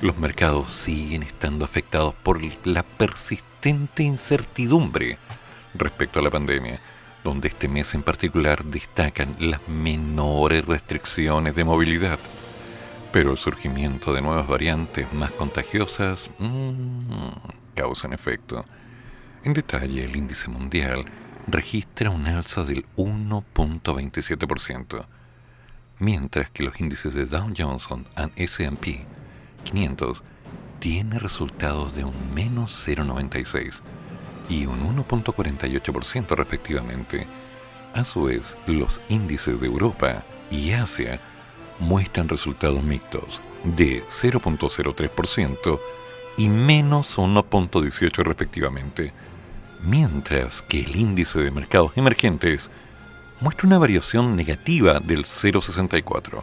[0.00, 5.18] Los mercados siguen estando afectados por la persistente incertidumbre
[5.74, 6.78] respecto a la pandemia,
[7.22, 12.18] donde este mes en particular destacan las menores restricciones de movilidad.
[13.12, 17.28] Pero el surgimiento de nuevas variantes más contagiosas mmm,
[17.74, 18.64] causan efecto.
[19.44, 21.04] En detalle, el índice mundial
[21.46, 25.06] registra un alza del 1.27%,
[25.98, 27.86] mientras que los índices de Dow Jones
[28.36, 29.06] y S&P
[29.64, 30.22] 500
[30.78, 33.80] tienen resultados de un menos 0.96
[34.48, 37.26] y un 1.48% respectivamente.
[37.94, 41.20] A su vez, los índices de Europa y Asia
[41.78, 45.80] muestran resultados mixtos de 0.03%
[46.36, 49.12] y menos 1.18 respectivamente,
[49.84, 52.70] mientras que el índice de mercados emergentes
[53.40, 56.42] muestra una variación negativa del 0.64.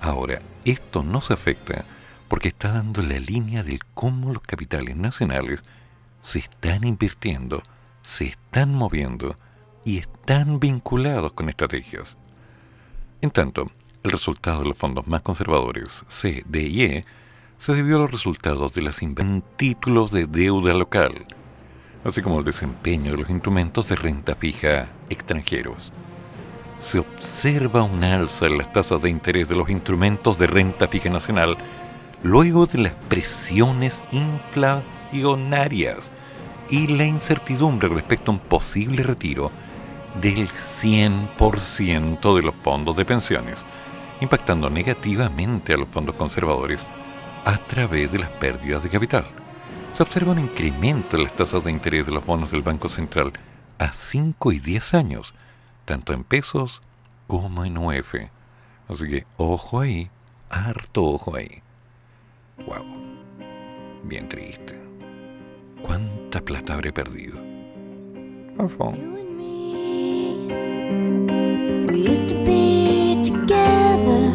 [0.00, 1.84] Ahora, esto no se afecta
[2.28, 5.62] porque está dando la línea del cómo los capitales nacionales
[6.22, 7.62] se están invirtiendo,
[8.02, 9.36] se están moviendo
[9.84, 12.16] y están vinculados con estrategias.
[13.20, 13.66] En tanto,
[14.02, 17.04] el resultado de los fondos más conservadores, C, D y E,
[17.58, 21.26] se debió a los resultados de las inversiones en títulos de deuda local,
[22.04, 25.92] así como el desempeño de los instrumentos de renta fija extranjeros.
[26.80, 31.10] Se observa un alza en las tasas de interés de los instrumentos de renta fija
[31.10, 31.56] nacional
[32.22, 36.10] luego de las presiones inflacionarias
[36.70, 39.50] y la incertidumbre respecto a un posible retiro
[40.20, 43.64] del 100% de los fondos de pensiones,
[44.20, 46.84] impactando negativamente a los fondos conservadores
[47.44, 49.41] a través de las pérdidas de capital.
[49.94, 53.32] Se observa un incremento en las tasas de interés de los bonos del Banco Central
[53.78, 55.34] a 5 y 10 años,
[55.84, 56.80] tanto en pesos
[57.26, 58.14] como en UF.
[58.88, 60.10] Así que ojo ahí,
[60.48, 61.62] harto ojo ahí.
[62.66, 62.86] Wow.
[64.04, 64.80] Bien triste.
[65.82, 67.38] ¿Cuánta plata habré perdido?
[68.54, 68.66] Me,
[71.86, 74.32] we used to be together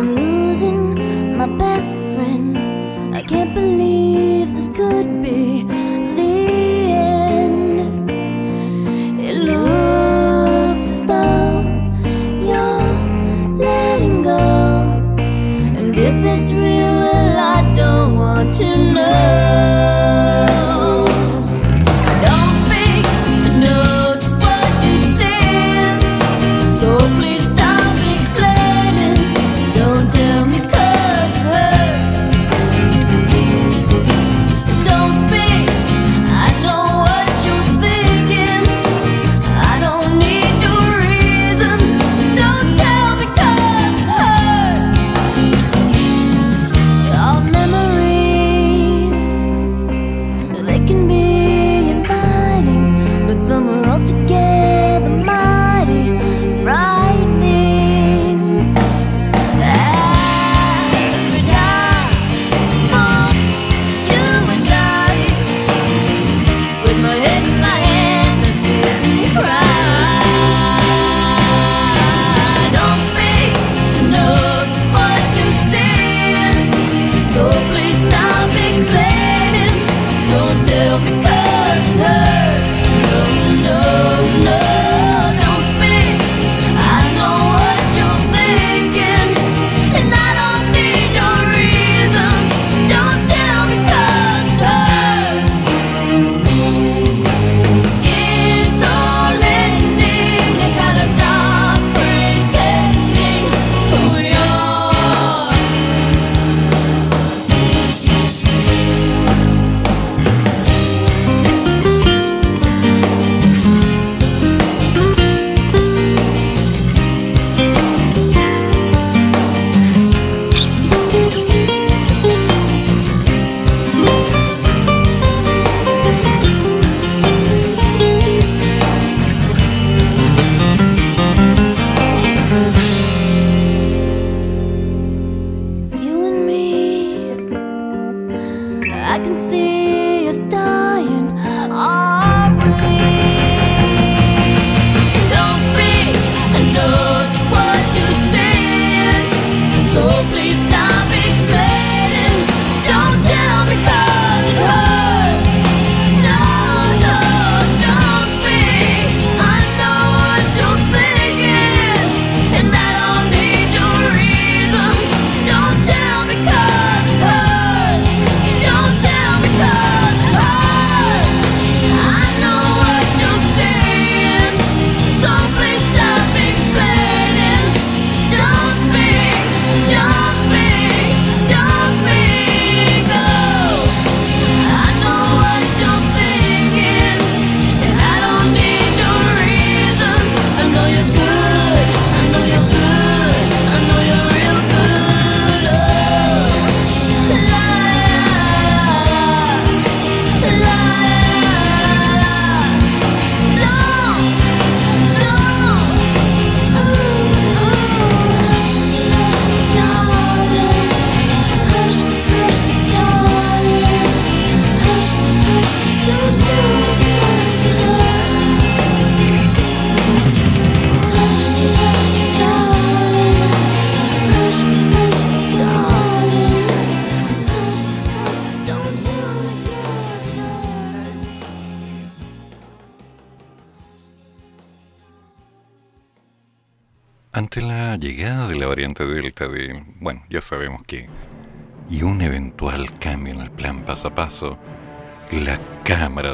[0.00, 0.29] I'm losing.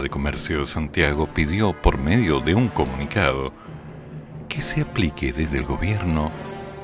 [0.07, 3.53] de Comercio de Santiago pidió por medio de un comunicado
[4.49, 6.31] que se aplique desde el gobierno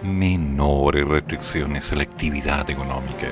[0.03, 3.29] menores restricciones a la actividad económica.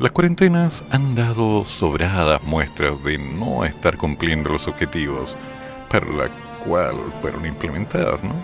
[0.00, 5.36] Las cuarentenas han dado sobradas muestras de no estar cumpliendo los objetivos
[5.88, 6.28] para la
[6.66, 8.34] cual fueron implementadas, ¿no?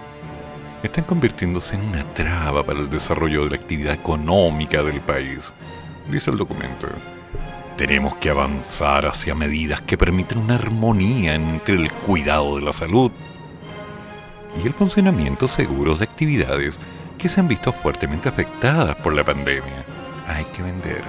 [0.85, 5.53] Están convirtiéndose en una traba para el desarrollo de la actividad económica del país,
[6.09, 6.87] dice el documento.
[7.77, 13.11] Tenemos que avanzar hacia medidas que permitan una armonía entre el cuidado de la salud
[14.63, 16.79] y el funcionamiento seguro de actividades
[17.19, 19.85] que se han visto fuertemente afectadas por la pandemia.
[20.29, 21.03] Hay que vender.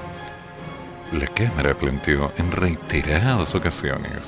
[1.13, 4.27] La Cámara planteó en reiteradas ocasiones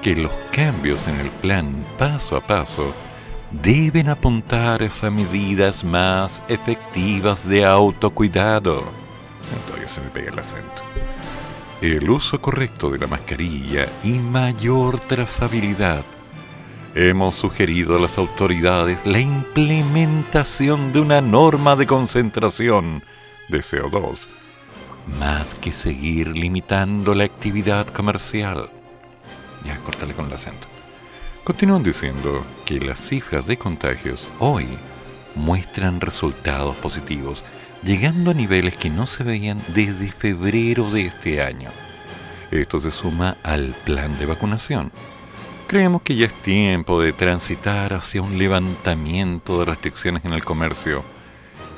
[0.00, 2.94] que los cambios en el plan paso a paso
[3.50, 8.82] deben apuntar a medidas más efectivas de autocuidado.
[9.52, 10.82] Entonces se me pega el acento.
[11.82, 16.04] El uso correcto de la mascarilla y mayor trazabilidad.
[16.94, 23.02] Hemos sugerido a las autoridades la implementación de una norma de concentración
[23.48, 24.26] de CO2,
[25.18, 28.70] más que seguir limitando la actividad comercial.
[29.62, 30.66] Ya, córtale con el acento.
[31.44, 34.66] Continúan diciendo que las cifras de contagios hoy
[35.34, 37.44] muestran resultados positivos,
[37.82, 41.70] llegando a niveles que no se veían desde febrero de este año.
[42.50, 44.92] Esto se suma al plan de vacunación.
[45.66, 51.04] Creemos que ya es tiempo de transitar hacia un levantamiento de restricciones en el comercio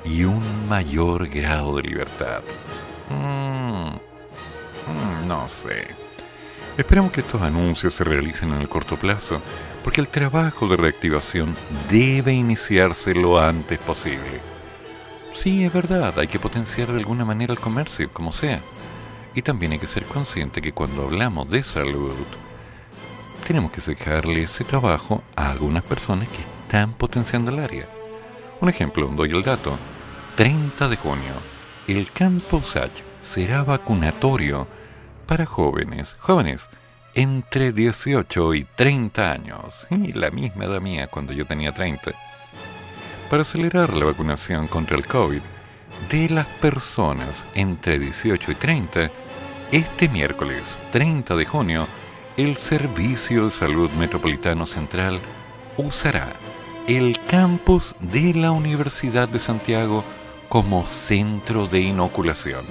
[0.05, 2.42] y un mayor grado de libertad.
[3.09, 5.88] Mm, mm, no sé.
[6.76, 9.40] Esperamos que estos anuncios se realicen en el corto plazo,
[9.82, 11.57] porque el trabajo de reactivación
[11.90, 14.47] debe iniciarse lo antes posible.
[15.41, 18.61] Sí, es verdad, hay que potenciar de alguna manera el comercio, como sea.
[19.36, 22.16] Y también hay que ser consciente que cuando hablamos de salud,
[23.47, 27.86] tenemos que dejarle ese trabajo a algunas personas que están potenciando el área.
[28.61, 29.78] Un ejemplo, doy el dato.
[30.34, 31.34] 30 de junio,
[31.86, 34.66] el Campus H será vacunatorio
[35.24, 36.68] para jóvenes, jóvenes
[37.14, 42.11] entre 18 y 30 años, y la misma edad mía cuando yo tenía 30,
[43.29, 45.41] para acelerar la vacunación contra el COVID
[46.11, 49.11] de las personas entre 18 y 30,
[49.72, 51.87] este miércoles 30 de junio,
[52.37, 55.20] el Servicio de Salud Metropolitano Central
[55.76, 56.29] usará
[56.87, 60.05] el campus de la Universidad de Santiago
[60.49, 62.64] como centro de inoculación.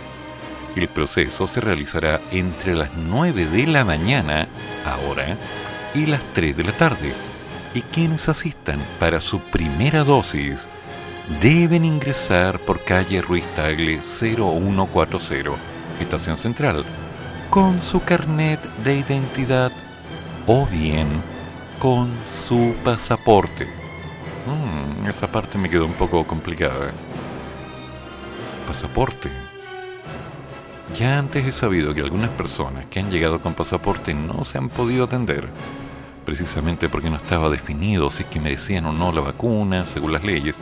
[0.75, 4.47] El proceso se realizará entre las 9 de la mañana,
[4.85, 5.37] ahora,
[5.93, 7.13] y las 3 de la tarde.
[7.77, 10.67] Y quienes asistan para su primera dosis
[11.43, 15.51] deben ingresar por calle Ruiz Tagle 0140,
[15.99, 16.83] Estación Central,
[17.51, 19.71] con su carnet de identidad
[20.47, 21.07] o bien
[21.77, 22.09] con
[22.47, 23.67] su pasaporte.
[24.47, 26.89] Mm, esa parte me quedó un poco complicada.
[28.65, 29.29] Pasaporte.
[30.97, 34.69] Ya antes he sabido que algunas personas que han llegado con pasaporte no se han
[34.69, 35.47] podido atender,
[36.27, 40.25] precisamente porque no estaba definido si es que merecían o no la vacuna, según las
[40.25, 40.55] leyes.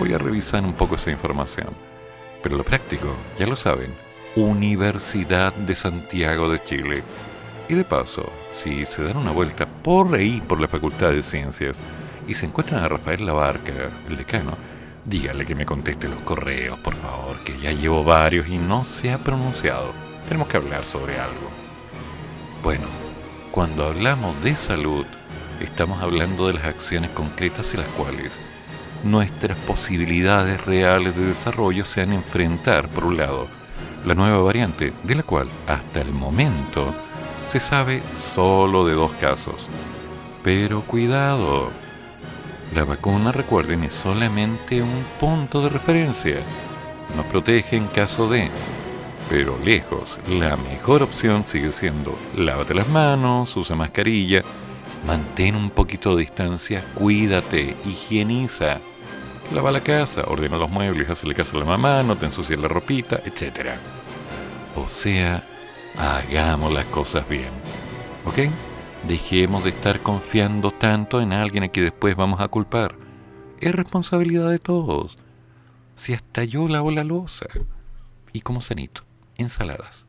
[0.00, 1.68] Voy a revisar un poco esa información.
[2.42, 3.94] Pero lo práctico, ya lo saben,
[4.34, 7.04] Universidad de Santiago de Chile.
[7.68, 11.76] Y de paso, si se dan una vuelta por ahí, por la Facultad de Ciencias,
[12.26, 14.56] y se encuentran a Rafael Labarca, el decano,
[15.04, 19.12] dígale que me conteste los correos, por favor, que ya llevo varios y no se
[19.12, 19.92] ha pronunciado.
[20.26, 21.48] Tenemos que hablar sobre algo.
[22.64, 23.03] Bueno,
[23.54, 25.06] cuando hablamos de salud,
[25.60, 28.40] estamos hablando de las acciones concretas en las cuales
[29.04, 33.46] nuestras posibilidades reales de desarrollo se han enfrentar, por un lado,
[34.04, 36.92] la nueva variante, de la cual hasta el momento
[37.48, 39.68] se sabe solo de dos casos.
[40.42, 41.68] Pero cuidado,
[42.74, 46.38] la vacuna, recuerden, es solamente un punto de referencia.
[47.16, 48.50] Nos protege en caso de...
[49.30, 54.42] Pero lejos, la mejor opción sigue siendo lávate las manos, usa mascarilla,
[55.06, 58.80] mantén un poquito de distancia, cuídate, higieniza,
[59.52, 62.68] lava la casa, ordena los muebles, hazle caso a la mamá, no te ensucies la
[62.68, 63.70] ropita, etc.
[64.76, 65.42] O sea,
[65.96, 67.50] hagamos las cosas bien.
[68.24, 68.50] ¿Ok?
[69.06, 72.96] Dejemos de estar confiando tanto en alguien a que después vamos a culpar.
[73.60, 75.16] Es responsabilidad de todos.
[75.94, 77.46] Si hasta yo lavo la losa.
[78.32, 79.02] Y como sanito,
[79.38, 80.04] ensaladas.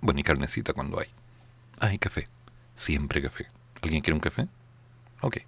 [0.00, 1.08] Bueno, y carnecita cuando hay.
[1.80, 2.24] Ah, y café.
[2.76, 3.46] Siempre café.
[3.82, 4.48] ¿Alguien quiere un café?
[5.20, 5.38] Ok.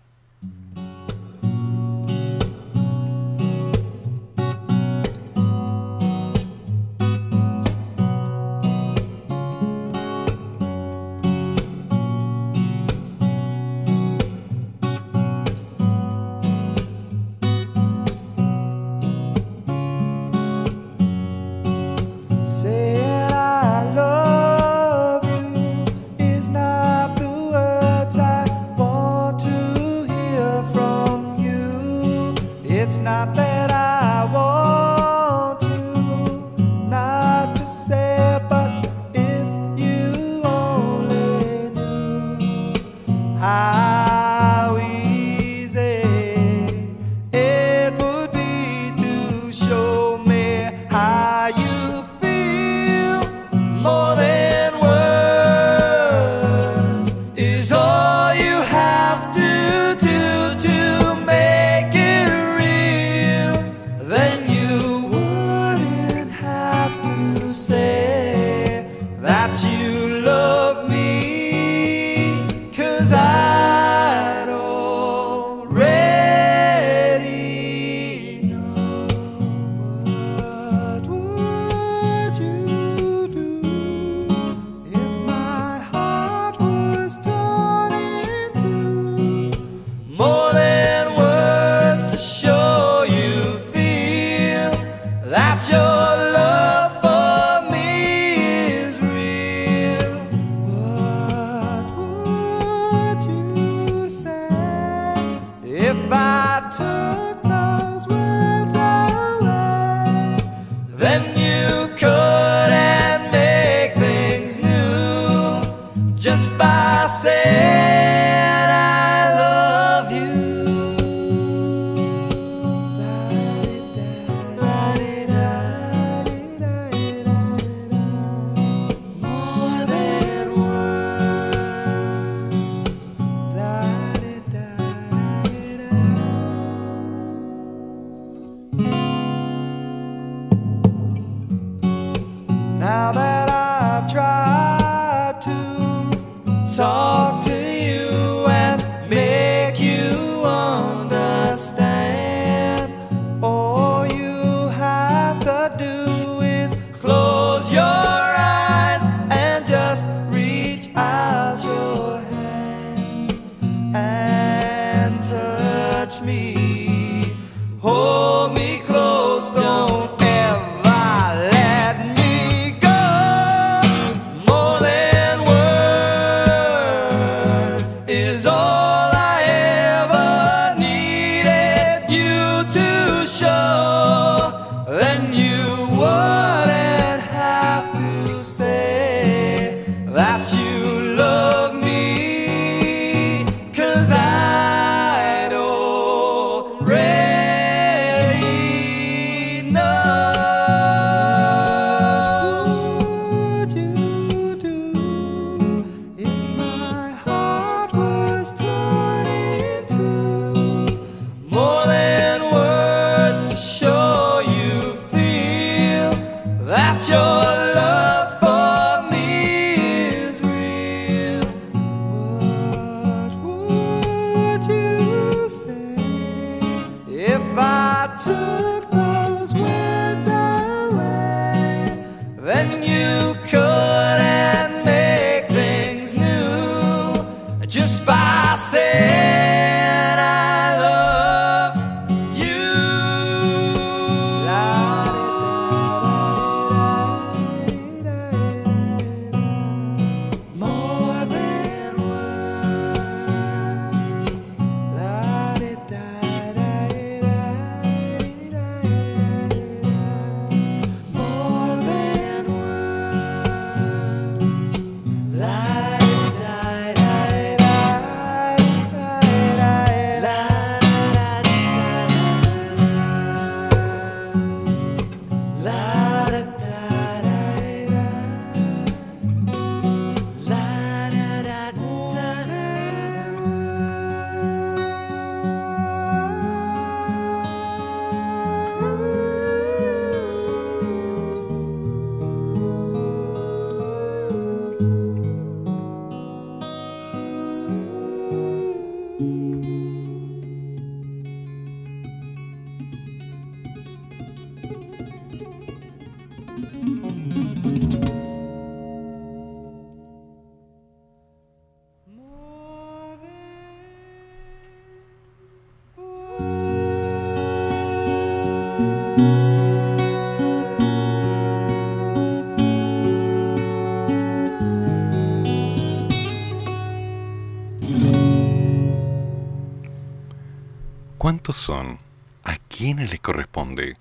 [331.57, 331.99] Son?
[332.45, 333.97] ¿A quiénes les corresponde?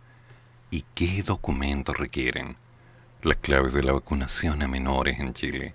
[0.70, 2.58] ¿Y qué documentos requieren?
[3.24, 5.74] Las claves de la vacunación a menores en Chile.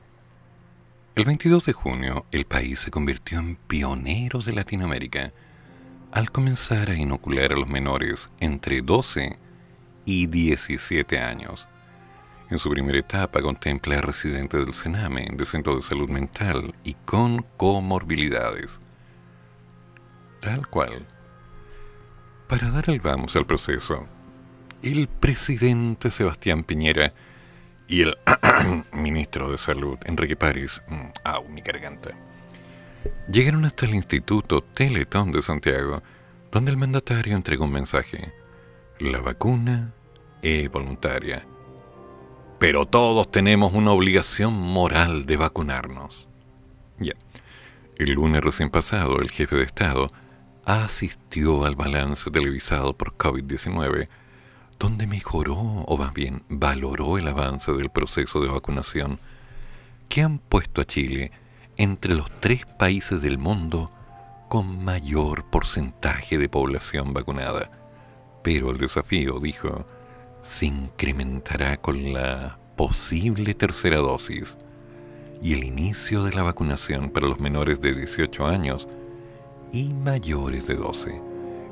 [1.17, 5.33] El 22 de junio, el país se convirtió en pionero de Latinoamérica
[6.13, 9.37] al comenzar a inocular a los menores entre 12
[10.05, 11.67] y 17 años.
[12.51, 16.95] En su primera etapa contempla a residentes del Sename, de centros de salud mental y
[17.05, 18.81] con comorbilidades.
[20.41, 21.07] Tal cual.
[22.51, 24.09] Para dar el vamos al proceso,
[24.83, 27.13] el presidente Sebastián Piñera
[27.87, 28.19] y el
[28.93, 32.11] ministro de Salud, Enrique París, mm, au, mi garganta,
[33.31, 36.03] llegaron hasta el Instituto Teletón de Santiago,
[36.51, 38.33] donde el mandatario entregó un mensaje.
[38.99, 39.95] La vacuna
[40.43, 41.47] es voluntaria,
[42.59, 46.27] pero todos tenemos una obligación moral de vacunarnos.
[46.99, 47.15] Ya.
[47.97, 50.09] El lunes recién pasado, el jefe de Estado
[50.67, 54.09] asistió al balance televisado por COVID-19,
[54.79, 59.19] donde mejoró, o más bien valoró el avance del proceso de vacunación,
[60.09, 61.31] que han puesto a Chile
[61.77, 63.91] entre los tres países del mundo
[64.49, 67.71] con mayor porcentaje de población vacunada.
[68.43, 69.87] Pero el desafío, dijo,
[70.43, 74.57] se incrementará con la posible tercera dosis
[75.43, 78.89] y el inicio de la vacunación para los menores de 18 años
[79.73, 81.23] y mayores de 12.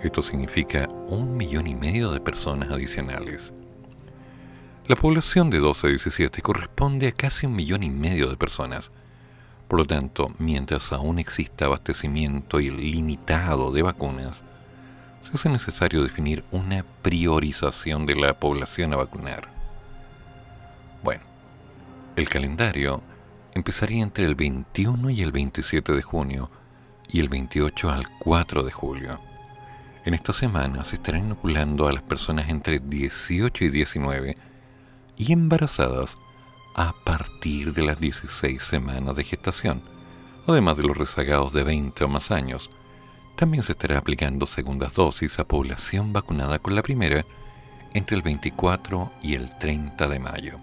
[0.03, 3.53] Esto significa un millón y medio de personas adicionales.
[4.87, 8.91] La población de 12 a 17 corresponde a casi un millón y medio de personas.
[9.67, 14.43] Por lo tanto, mientras aún exista abastecimiento ilimitado de vacunas,
[15.23, 19.49] se hace necesario definir una priorización de la población a vacunar.
[21.03, 21.23] Bueno,
[22.17, 23.03] el calendario
[23.55, 26.51] empezaría entre el 21 y el 27 de junio
[27.09, 29.17] y el 28 al 4 de julio.
[30.05, 34.35] En esta semana se estarán inoculando a las personas entre 18 y 19
[35.17, 36.17] y embarazadas
[36.77, 39.83] a partir de las 16 semanas de gestación,
[40.47, 42.71] además de los rezagados de 20 o más años.
[43.37, 47.23] También se estará aplicando segundas dosis a población vacunada con la primera
[47.95, 50.57] entre el 24 y el 30 de mayo.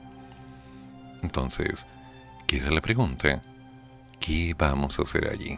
[1.21, 1.85] Entonces,
[2.47, 3.41] queda la pregunta,
[4.19, 5.57] ¿qué vamos a hacer allí?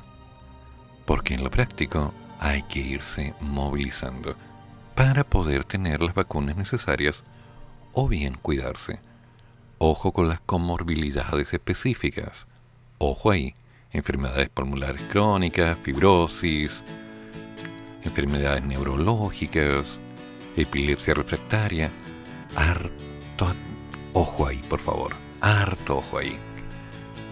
[1.08, 4.36] Porque en lo práctico hay que irse movilizando
[4.94, 7.24] para poder tener las vacunas necesarias
[7.94, 9.00] o bien cuidarse.
[9.78, 12.46] Ojo con las comorbilidades específicas.
[12.98, 13.54] Ojo ahí,
[13.92, 16.84] enfermedades pulmonares crónicas, fibrosis,
[18.04, 20.00] enfermedades neurológicas,
[20.58, 21.90] epilepsia refractaria.
[22.54, 23.48] Harto
[24.12, 25.14] ojo ahí, por favor.
[25.40, 26.38] Harto ojo ahí.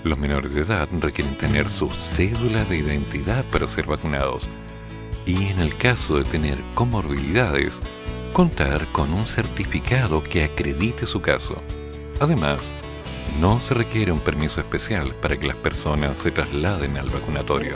[0.05, 4.47] Los menores de edad requieren tener su cédula de identidad para ser vacunados.
[5.25, 7.79] Y en el caso de tener comorbilidades,
[8.31, 11.55] contar con un certificado que acredite su caso.
[12.19, 12.59] Además,
[13.41, 17.75] no se requiere un permiso especial para que las personas se trasladen al vacunatorio.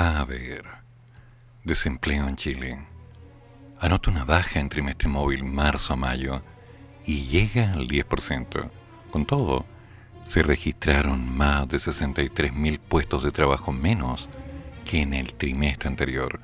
[0.00, 0.62] A ver,
[1.64, 2.78] desempleo en Chile.
[3.80, 6.40] Anota una baja en trimestre móvil marzo a mayo
[7.04, 8.70] y llega al 10%.
[9.10, 9.66] Con todo,
[10.28, 14.28] se registraron más de 63.000 puestos de trabajo menos
[14.84, 16.38] que en el trimestre anterior.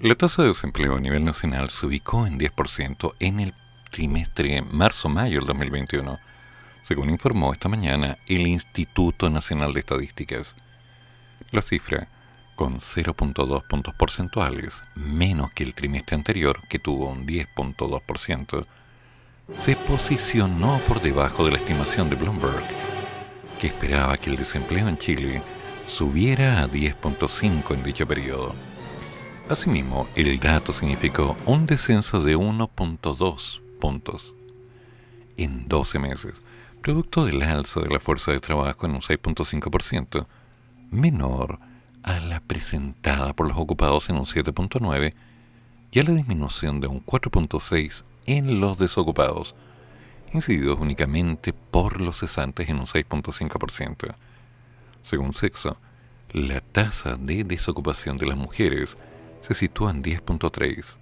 [0.00, 3.54] La tasa de desempleo a nivel nacional se ubicó en 10% en el
[3.90, 6.20] trimestre marzo-mayo del 2021,
[6.84, 10.54] según informó esta mañana el Instituto Nacional de Estadísticas.
[11.50, 12.06] La cifra,
[12.58, 18.64] con 0.2 puntos porcentuales menos que el trimestre anterior, que tuvo un 10.2%,
[19.56, 22.64] se posicionó por debajo de la estimación de Bloomberg,
[23.60, 25.40] que esperaba que el desempleo en Chile
[25.86, 28.52] subiera a 10.5 en dicho periodo.
[29.48, 34.34] Asimismo, el dato significó un descenso de 1.2 puntos
[35.36, 36.34] en 12 meses,
[36.82, 40.26] producto del alza de la fuerza de trabajo en un 6.5%,
[40.90, 41.67] menor
[42.08, 45.12] a la presentada por los ocupados en un 7.9%
[45.90, 49.54] y a la disminución de un 4.6% en los desocupados,
[50.32, 54.14] incididos únicamente por los cesantes en un 6.5%.
[55.02, 55.76] Según sexo,
[56.32, 58.96] la tasa de desocupación de las mujeres
[59.42, 60.96] se sitúa en 10.3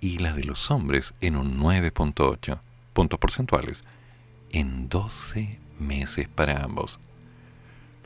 [0.00, 2.58] y la de los hombres en un 9.8
[2.94, 3.84] puntos porcentuales
[4.52, 6.98] en 12 meses para ambos.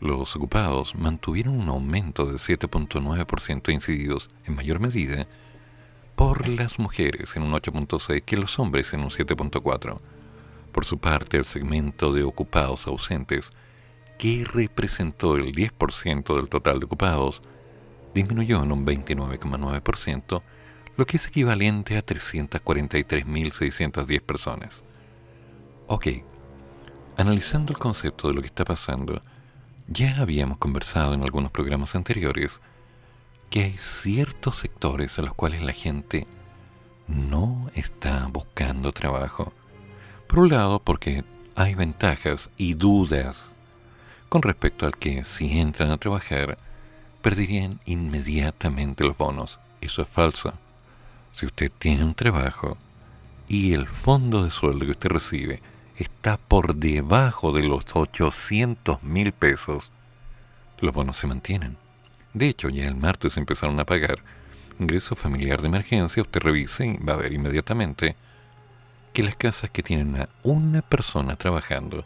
[0.00, 5.24] Los ocupados mantuvieron un aumento de 7.9% incididos en mayor medida
[6.16, 9.98] por las mujeres en un 8.6 que los hombres en un 7.4.
[10.72, 13.50] Por su parte, el segmento de ocupados ausentes,
[14.18, 17.40] que representó el 10% del total de ocupados,
[18.14, 20.40] disminuyó en un 29,9%,
[20.96, 24.84] lo que es equivalente a 343.610 personas.
[25.86, 26.06] Ok,
[27.16, 29.20] analizando el concepto de lo que está pasando,
[29.86, 32.61] ya habíamos conversado en algunos programas anteriores
[33.51, 36.27] que hay ciertos sectores a los cuales la gente
[37.06, 39.52] no está buscando trabajo.
[40.27, 41.24] Por un lado, porque
[41.55, 43.51] hay ventajas y dudas
[44.28, 46.56] con respecto al que si entran a trabajar
[47.23, 49.59] perderían inmediatamente los bonos.
[49.81, 50.55] Eso es falso.
[51.32, 52.77] Si usted tiene un trabajo
[53.48, 55.62] y el fondo de sueldo que usted recibe
[55.96, 59.90] está por debajo de los 800 mil pesos,
[60.80, 61.76] los bonos se mantienen.
[62.32, 64.18] De hecho, ya el martes empezaron a pagar
[64.78, 66.22] ingreso familiar de emergencia.
[66.22, 68.16] Usted revise y va a ver inmediatamente
[69.12, 72.04] que las casas que tienen a una persona trabajando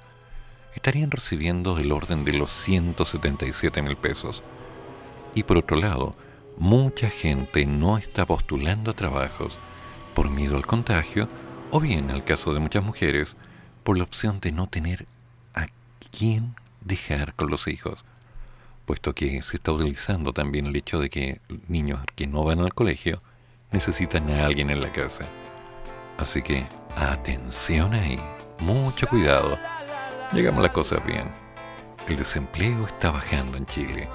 [0.74, 4.43] estarían recibiendo del orden de los 177 mil pesos.
[5.35, 6.12] Y por otro lado,
[6.59, 9.59] mucha gente no está postulando a trabajos
[10.15, 11.28] por miedo al contagio
[11.70, 13.36] o bien, al caso de muchas mujeres,
[13.89, 15.06] por la opción de no tener
[15.55, 15.65] a
[16.12, 18.05] quién dejar con los hijos,
[18.85, 22.74] puesto que se está utilizando también el hecho de que niños que no van al
[22.74, 23.19] colegio
[23.73, 25.24] necesitan a alguien en la casa.
[26.19, 26.66] Así que
[26.97, 28.20] atención ahí,
[28.59, 29.59] mucho cuidado,
[30.35, 31.24] llegamos las cosas bien.
[32.06, 34.06] El desempleo está bajando en Chile.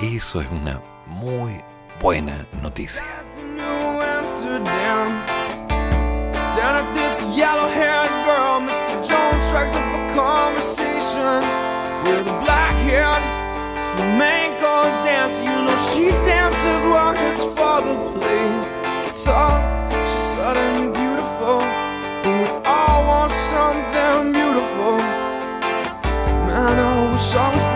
[0.00, 1.60] Eso es una muy
[2.00, 3.04] buena noticia.
[9.52, 11.40] Strikes up a conversation
[12.04, 13.24] with a black-haired
[13.92, 15.42] flamenco dancer.
[15.44, 18.66] You know she dances while his father plays
[19.04, 19.60] guitar.
[20.08, 21.60] She's suddenly beautiful,
[22.24, 24.96] and we all want something beautiful.
[26.48, 27.71] Man, I wish I was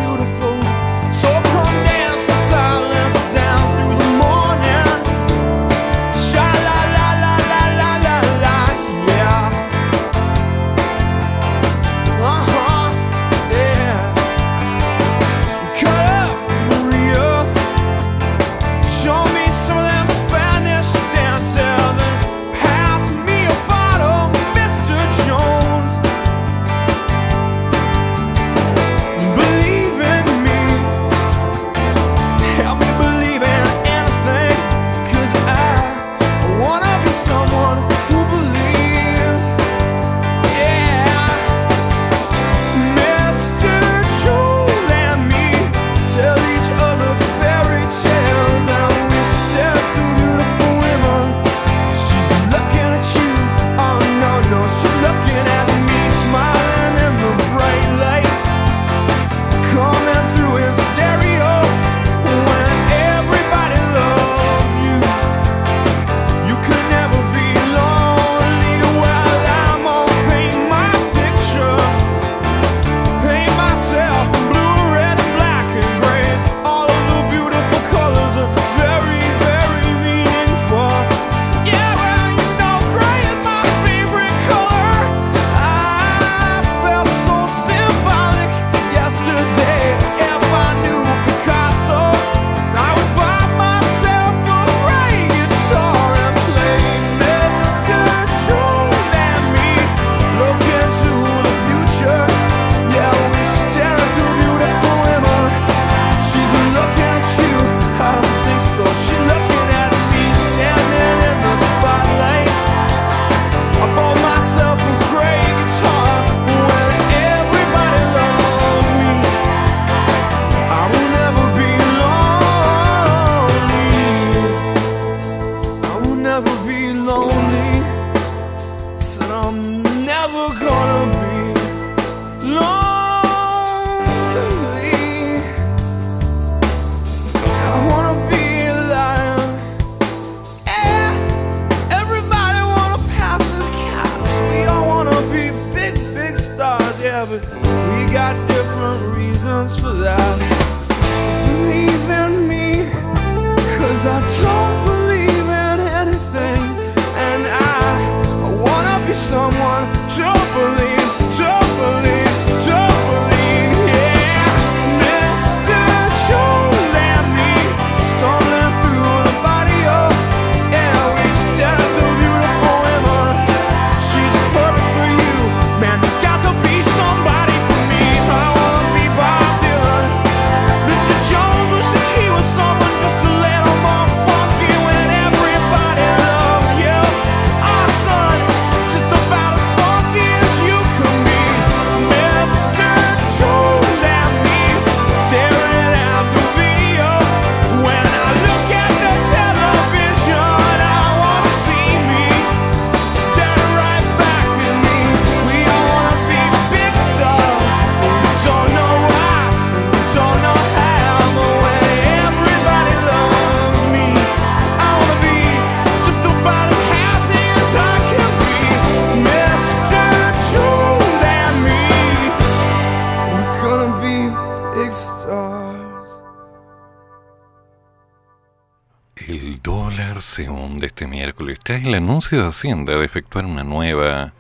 [232.07, 234.33] anuncio de Hacienda de efectuar una nueva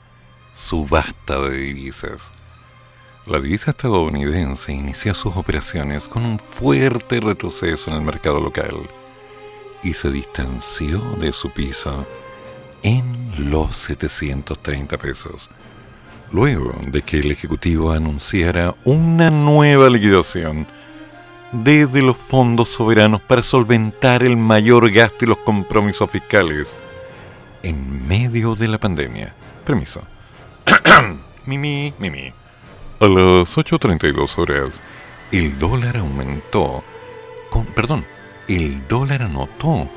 [0.55, 2.31] subasta de divisas.
[3.27, 8.77] La divisa estadounidense inició sus operaciones con un fuerte retroceso en el mercado local
[9.83, 12.07] y se distanció de su piso
[12.85, 15.49] en los 730 pesos,
[16.31, 20.69] luego de que el Ejecutivo anunciara una nueva liquidación
[21.51, 26.77] desde los fondos soberanos para solventar el mayor gasto y los compromisos fiscales
[27.67, 29.35] en medio de la pandemia.
[29.65, 30.03] Permiso.
[31.47, 32.33] mimi, mimi.
[33.01, 34.81] A las 8.32 horas,
[35.33, 36.85] el dólar aumentó.
[37.75, 38.05] Perdón,
[38.49, 39.89] el dólar anotó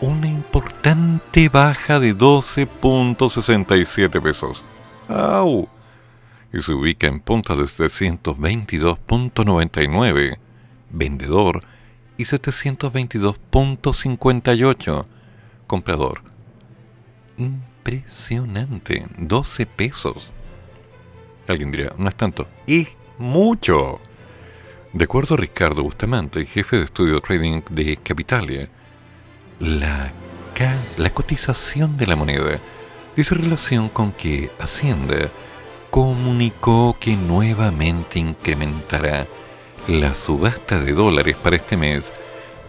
[0.00, 4.64] una importante baja de 12.67 pesos.
[5.08, 5.68] ¡Au!
[6.52, 10.38] Y se ubica en punta de 722.99
[10.90, 11.60] vendedor
[12.16, 15.04] y 722.58
[15.66, 16.31] comprador.
[17.42, 20.30] Impresionante, 12 pesos.
[21.48, 22.88] Alguien dirá, no es tanto, es
[23.18, 24.00] mucho.
[24.92, 28.68] De acuerdo a Ricardo Bustamante, jefe de estudio trading de Capitalia,
[29.58, 30.12] la,
[30.96, 32.58] la cotización de la moneda
[33.16, 35.28] dice relación con que Hacienda
[35.90, 39.26] comunicó que nuevamente incrementará
[39.88, 42.12] la subasta de dólares para este mes,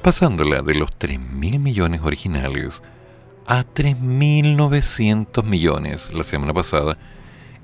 [0.02, 2.82] pasándola de los 3.000 millones originales
[3.48, 6.94] a 3.900 millones la semana pasada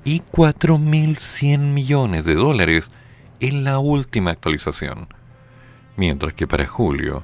[0.04, 2.90] y 4.100 millones de dólares
[3.40, 5.08] en la última actualización,
[5.96, 7.22] mientras que para julio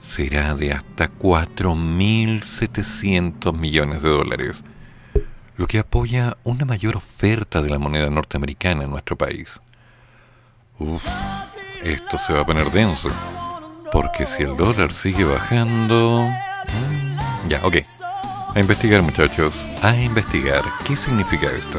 [0.00, 4.64] será de hasta 4.700 millones de dólares,
[5.56, 9.60] lo que apoya una mayor oferta de la moneda norteamericana en nuestro país.
[10.78, 11.04] Uf,
[11.82, 13.10] esto se va a poner denso,
[13.90, 16.28] porque si el dólar sigue bajando...
[16.28, 17.76] mm, Ya, ok.
[18.58, 20.62] A investigar muchachos, a investigar.
[20.84, 21.78] ¿Qué significa esto?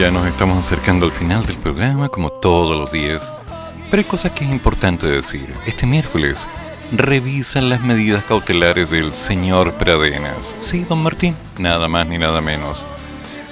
[0.00, 3.22] Ya nos estamos acercando al final del programa, como todos los días.
[3.90, 5.52] Pero hay cosas que es importante decir.
[5.66, 6.38] Este miércoles
[6.90, 10.56] revisan las medidas cautelares del señor Pradenas.
[10.62, 12.82] Sí, don Martín, nada más ni nada menos.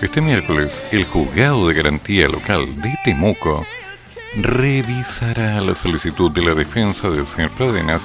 [0.00, 3.66] Este miércoles, el juzgado de garantía local de Temuco
[4.34, 8.00] revisará la solicitud de la defensa del señor Pradenas,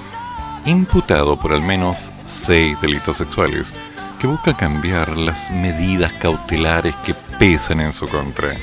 [0.66, 1.96] imputado por al menos
[2.28, 3.74] seis delitos sexuales,
[4.20, 7.14] que busca cambiar las medidas cautelares que
[7.44, 8.56] pesan en su contra.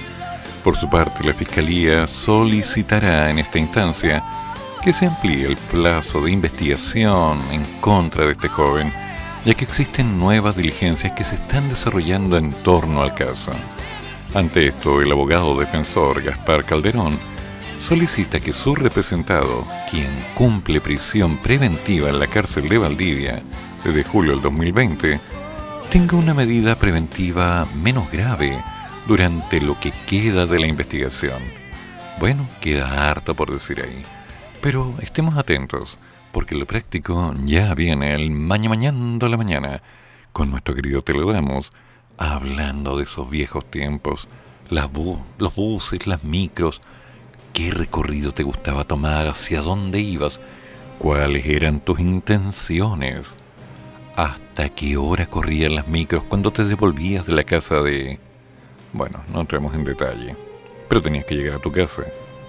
[0.65, 4.25] Por su parte, la Fiscalía solicitará en esta instancia
[4.83, 8.91] que se amplíe el plazo de investigación en contra de este joven,
[9.45, 13.53] ya que existen nuevas diligencias que se están desarrollando en torno al caso.
[14.33, 17.19] Ante esto, el abogado defensor Gaspar Calderón
[17.79, 23.43] solicita que su representado, quien cumple prisión preventiva en la cárcel de Valdivia
[23.85, 25.21] desde julio del 2020,
[25.91, 28.59] tenga una medida preventiva menos grave
[29.07, 31.43] durante lo que queda de la investigación.
[32.19, 34.03] Bueno, queda harto por decir ahí.
[34.61, 35.99] Pero estemos atentos,
[36.33, 39.83] porque lo práctico ya viene el maña mañando la mañana,
[40.33, 41.73] con nuestro querido Teledamos,
[42.19, 44.29] hablando de esos viejos tiempos,
[44.69, 46.81] las bu- los buses, las micros,
[47.53, 50.41] qué recorrido te gustaba tomar, hacia dónde ibas,
[50.99, 53.35] cuáles eran tus intenciones.
[54.17, 58.19] ¿Hasta qué hora corrían las micros cuando te devolvías de la casa de...
[58.93, 60.37] Bueno, no entremos en detalle,
[60.89, 62.03] pero tenías que llegar a tu casa,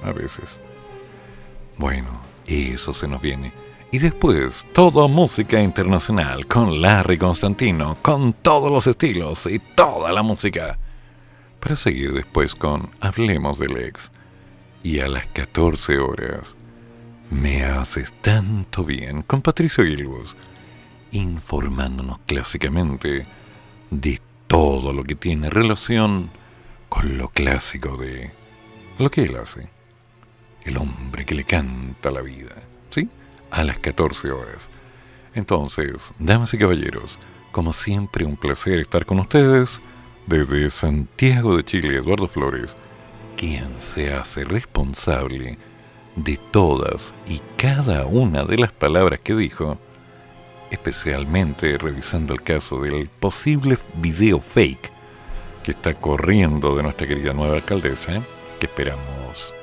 [0.04, 0.60] a veces.
[1.78, 3.52] Bueno, eso se nos viene.
[3.92, 10.24] Y después, toda música internacional con Larry Constantino, con todos los estilos y toda la
[10.24, 10.80] música.
[11.60, 14.10] Para seguir después con Hablemos del Ex.
[14.82, 16.56] Y a las 14 horas,
[17.30, 20.36] Me haces tanto bien con Patricio Gilbus,
[21.12, 23.26] informándonos clásicamente
[23.90, 26.30] de todo lo que tiene relación
[26.90, 28.32] con lo clásico de
[28.98, 29.70] lo que él hace.
[30.64, 32.56] El hombre que le canta la vida,
[32.90, 33.10] ¿sí?
[33.50, 34.70] A las 14 horas.
[35.34, 37.18] Entonces, damas y caballeros,
[37.52, 39.80] como siempre un placer estar con ustedes
[40.28, 42.76] desde Santiago de Chile, Eduardo Flores,
[43.38, 45.58] quien se hace responsable
[46.16, 49.80] de todas y cada una de las palabras que dijo,
[50.72, 54.92] especialmente revisando el caso del posible video fake
[55.64, 58.22] que está corriendo de nuestra querida nueva alcaldesa,
[58.60, 59.54] que esperamos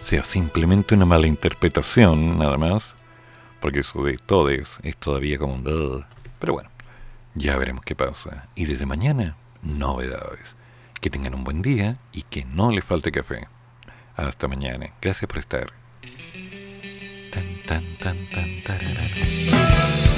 [0.00, 2.94] sea simplemente una mala interpretación nada más,
[3.60, 6.04] porque eso de todes es todavía como un...
[6.38, 6.70] Pero bueno,
[7.34, 8.48] ya veremos qué pasa.
[8.54, 10.56] Y desde mañana, novedades.
[11.00, 13.46] Que tengan un buen día y que no les falte café.
[14.16, 14.90] Hasta mañana.
[15.00, 15.72] Gracias por estar.
[17.32, 20.17] Tan, tan, tan, tan.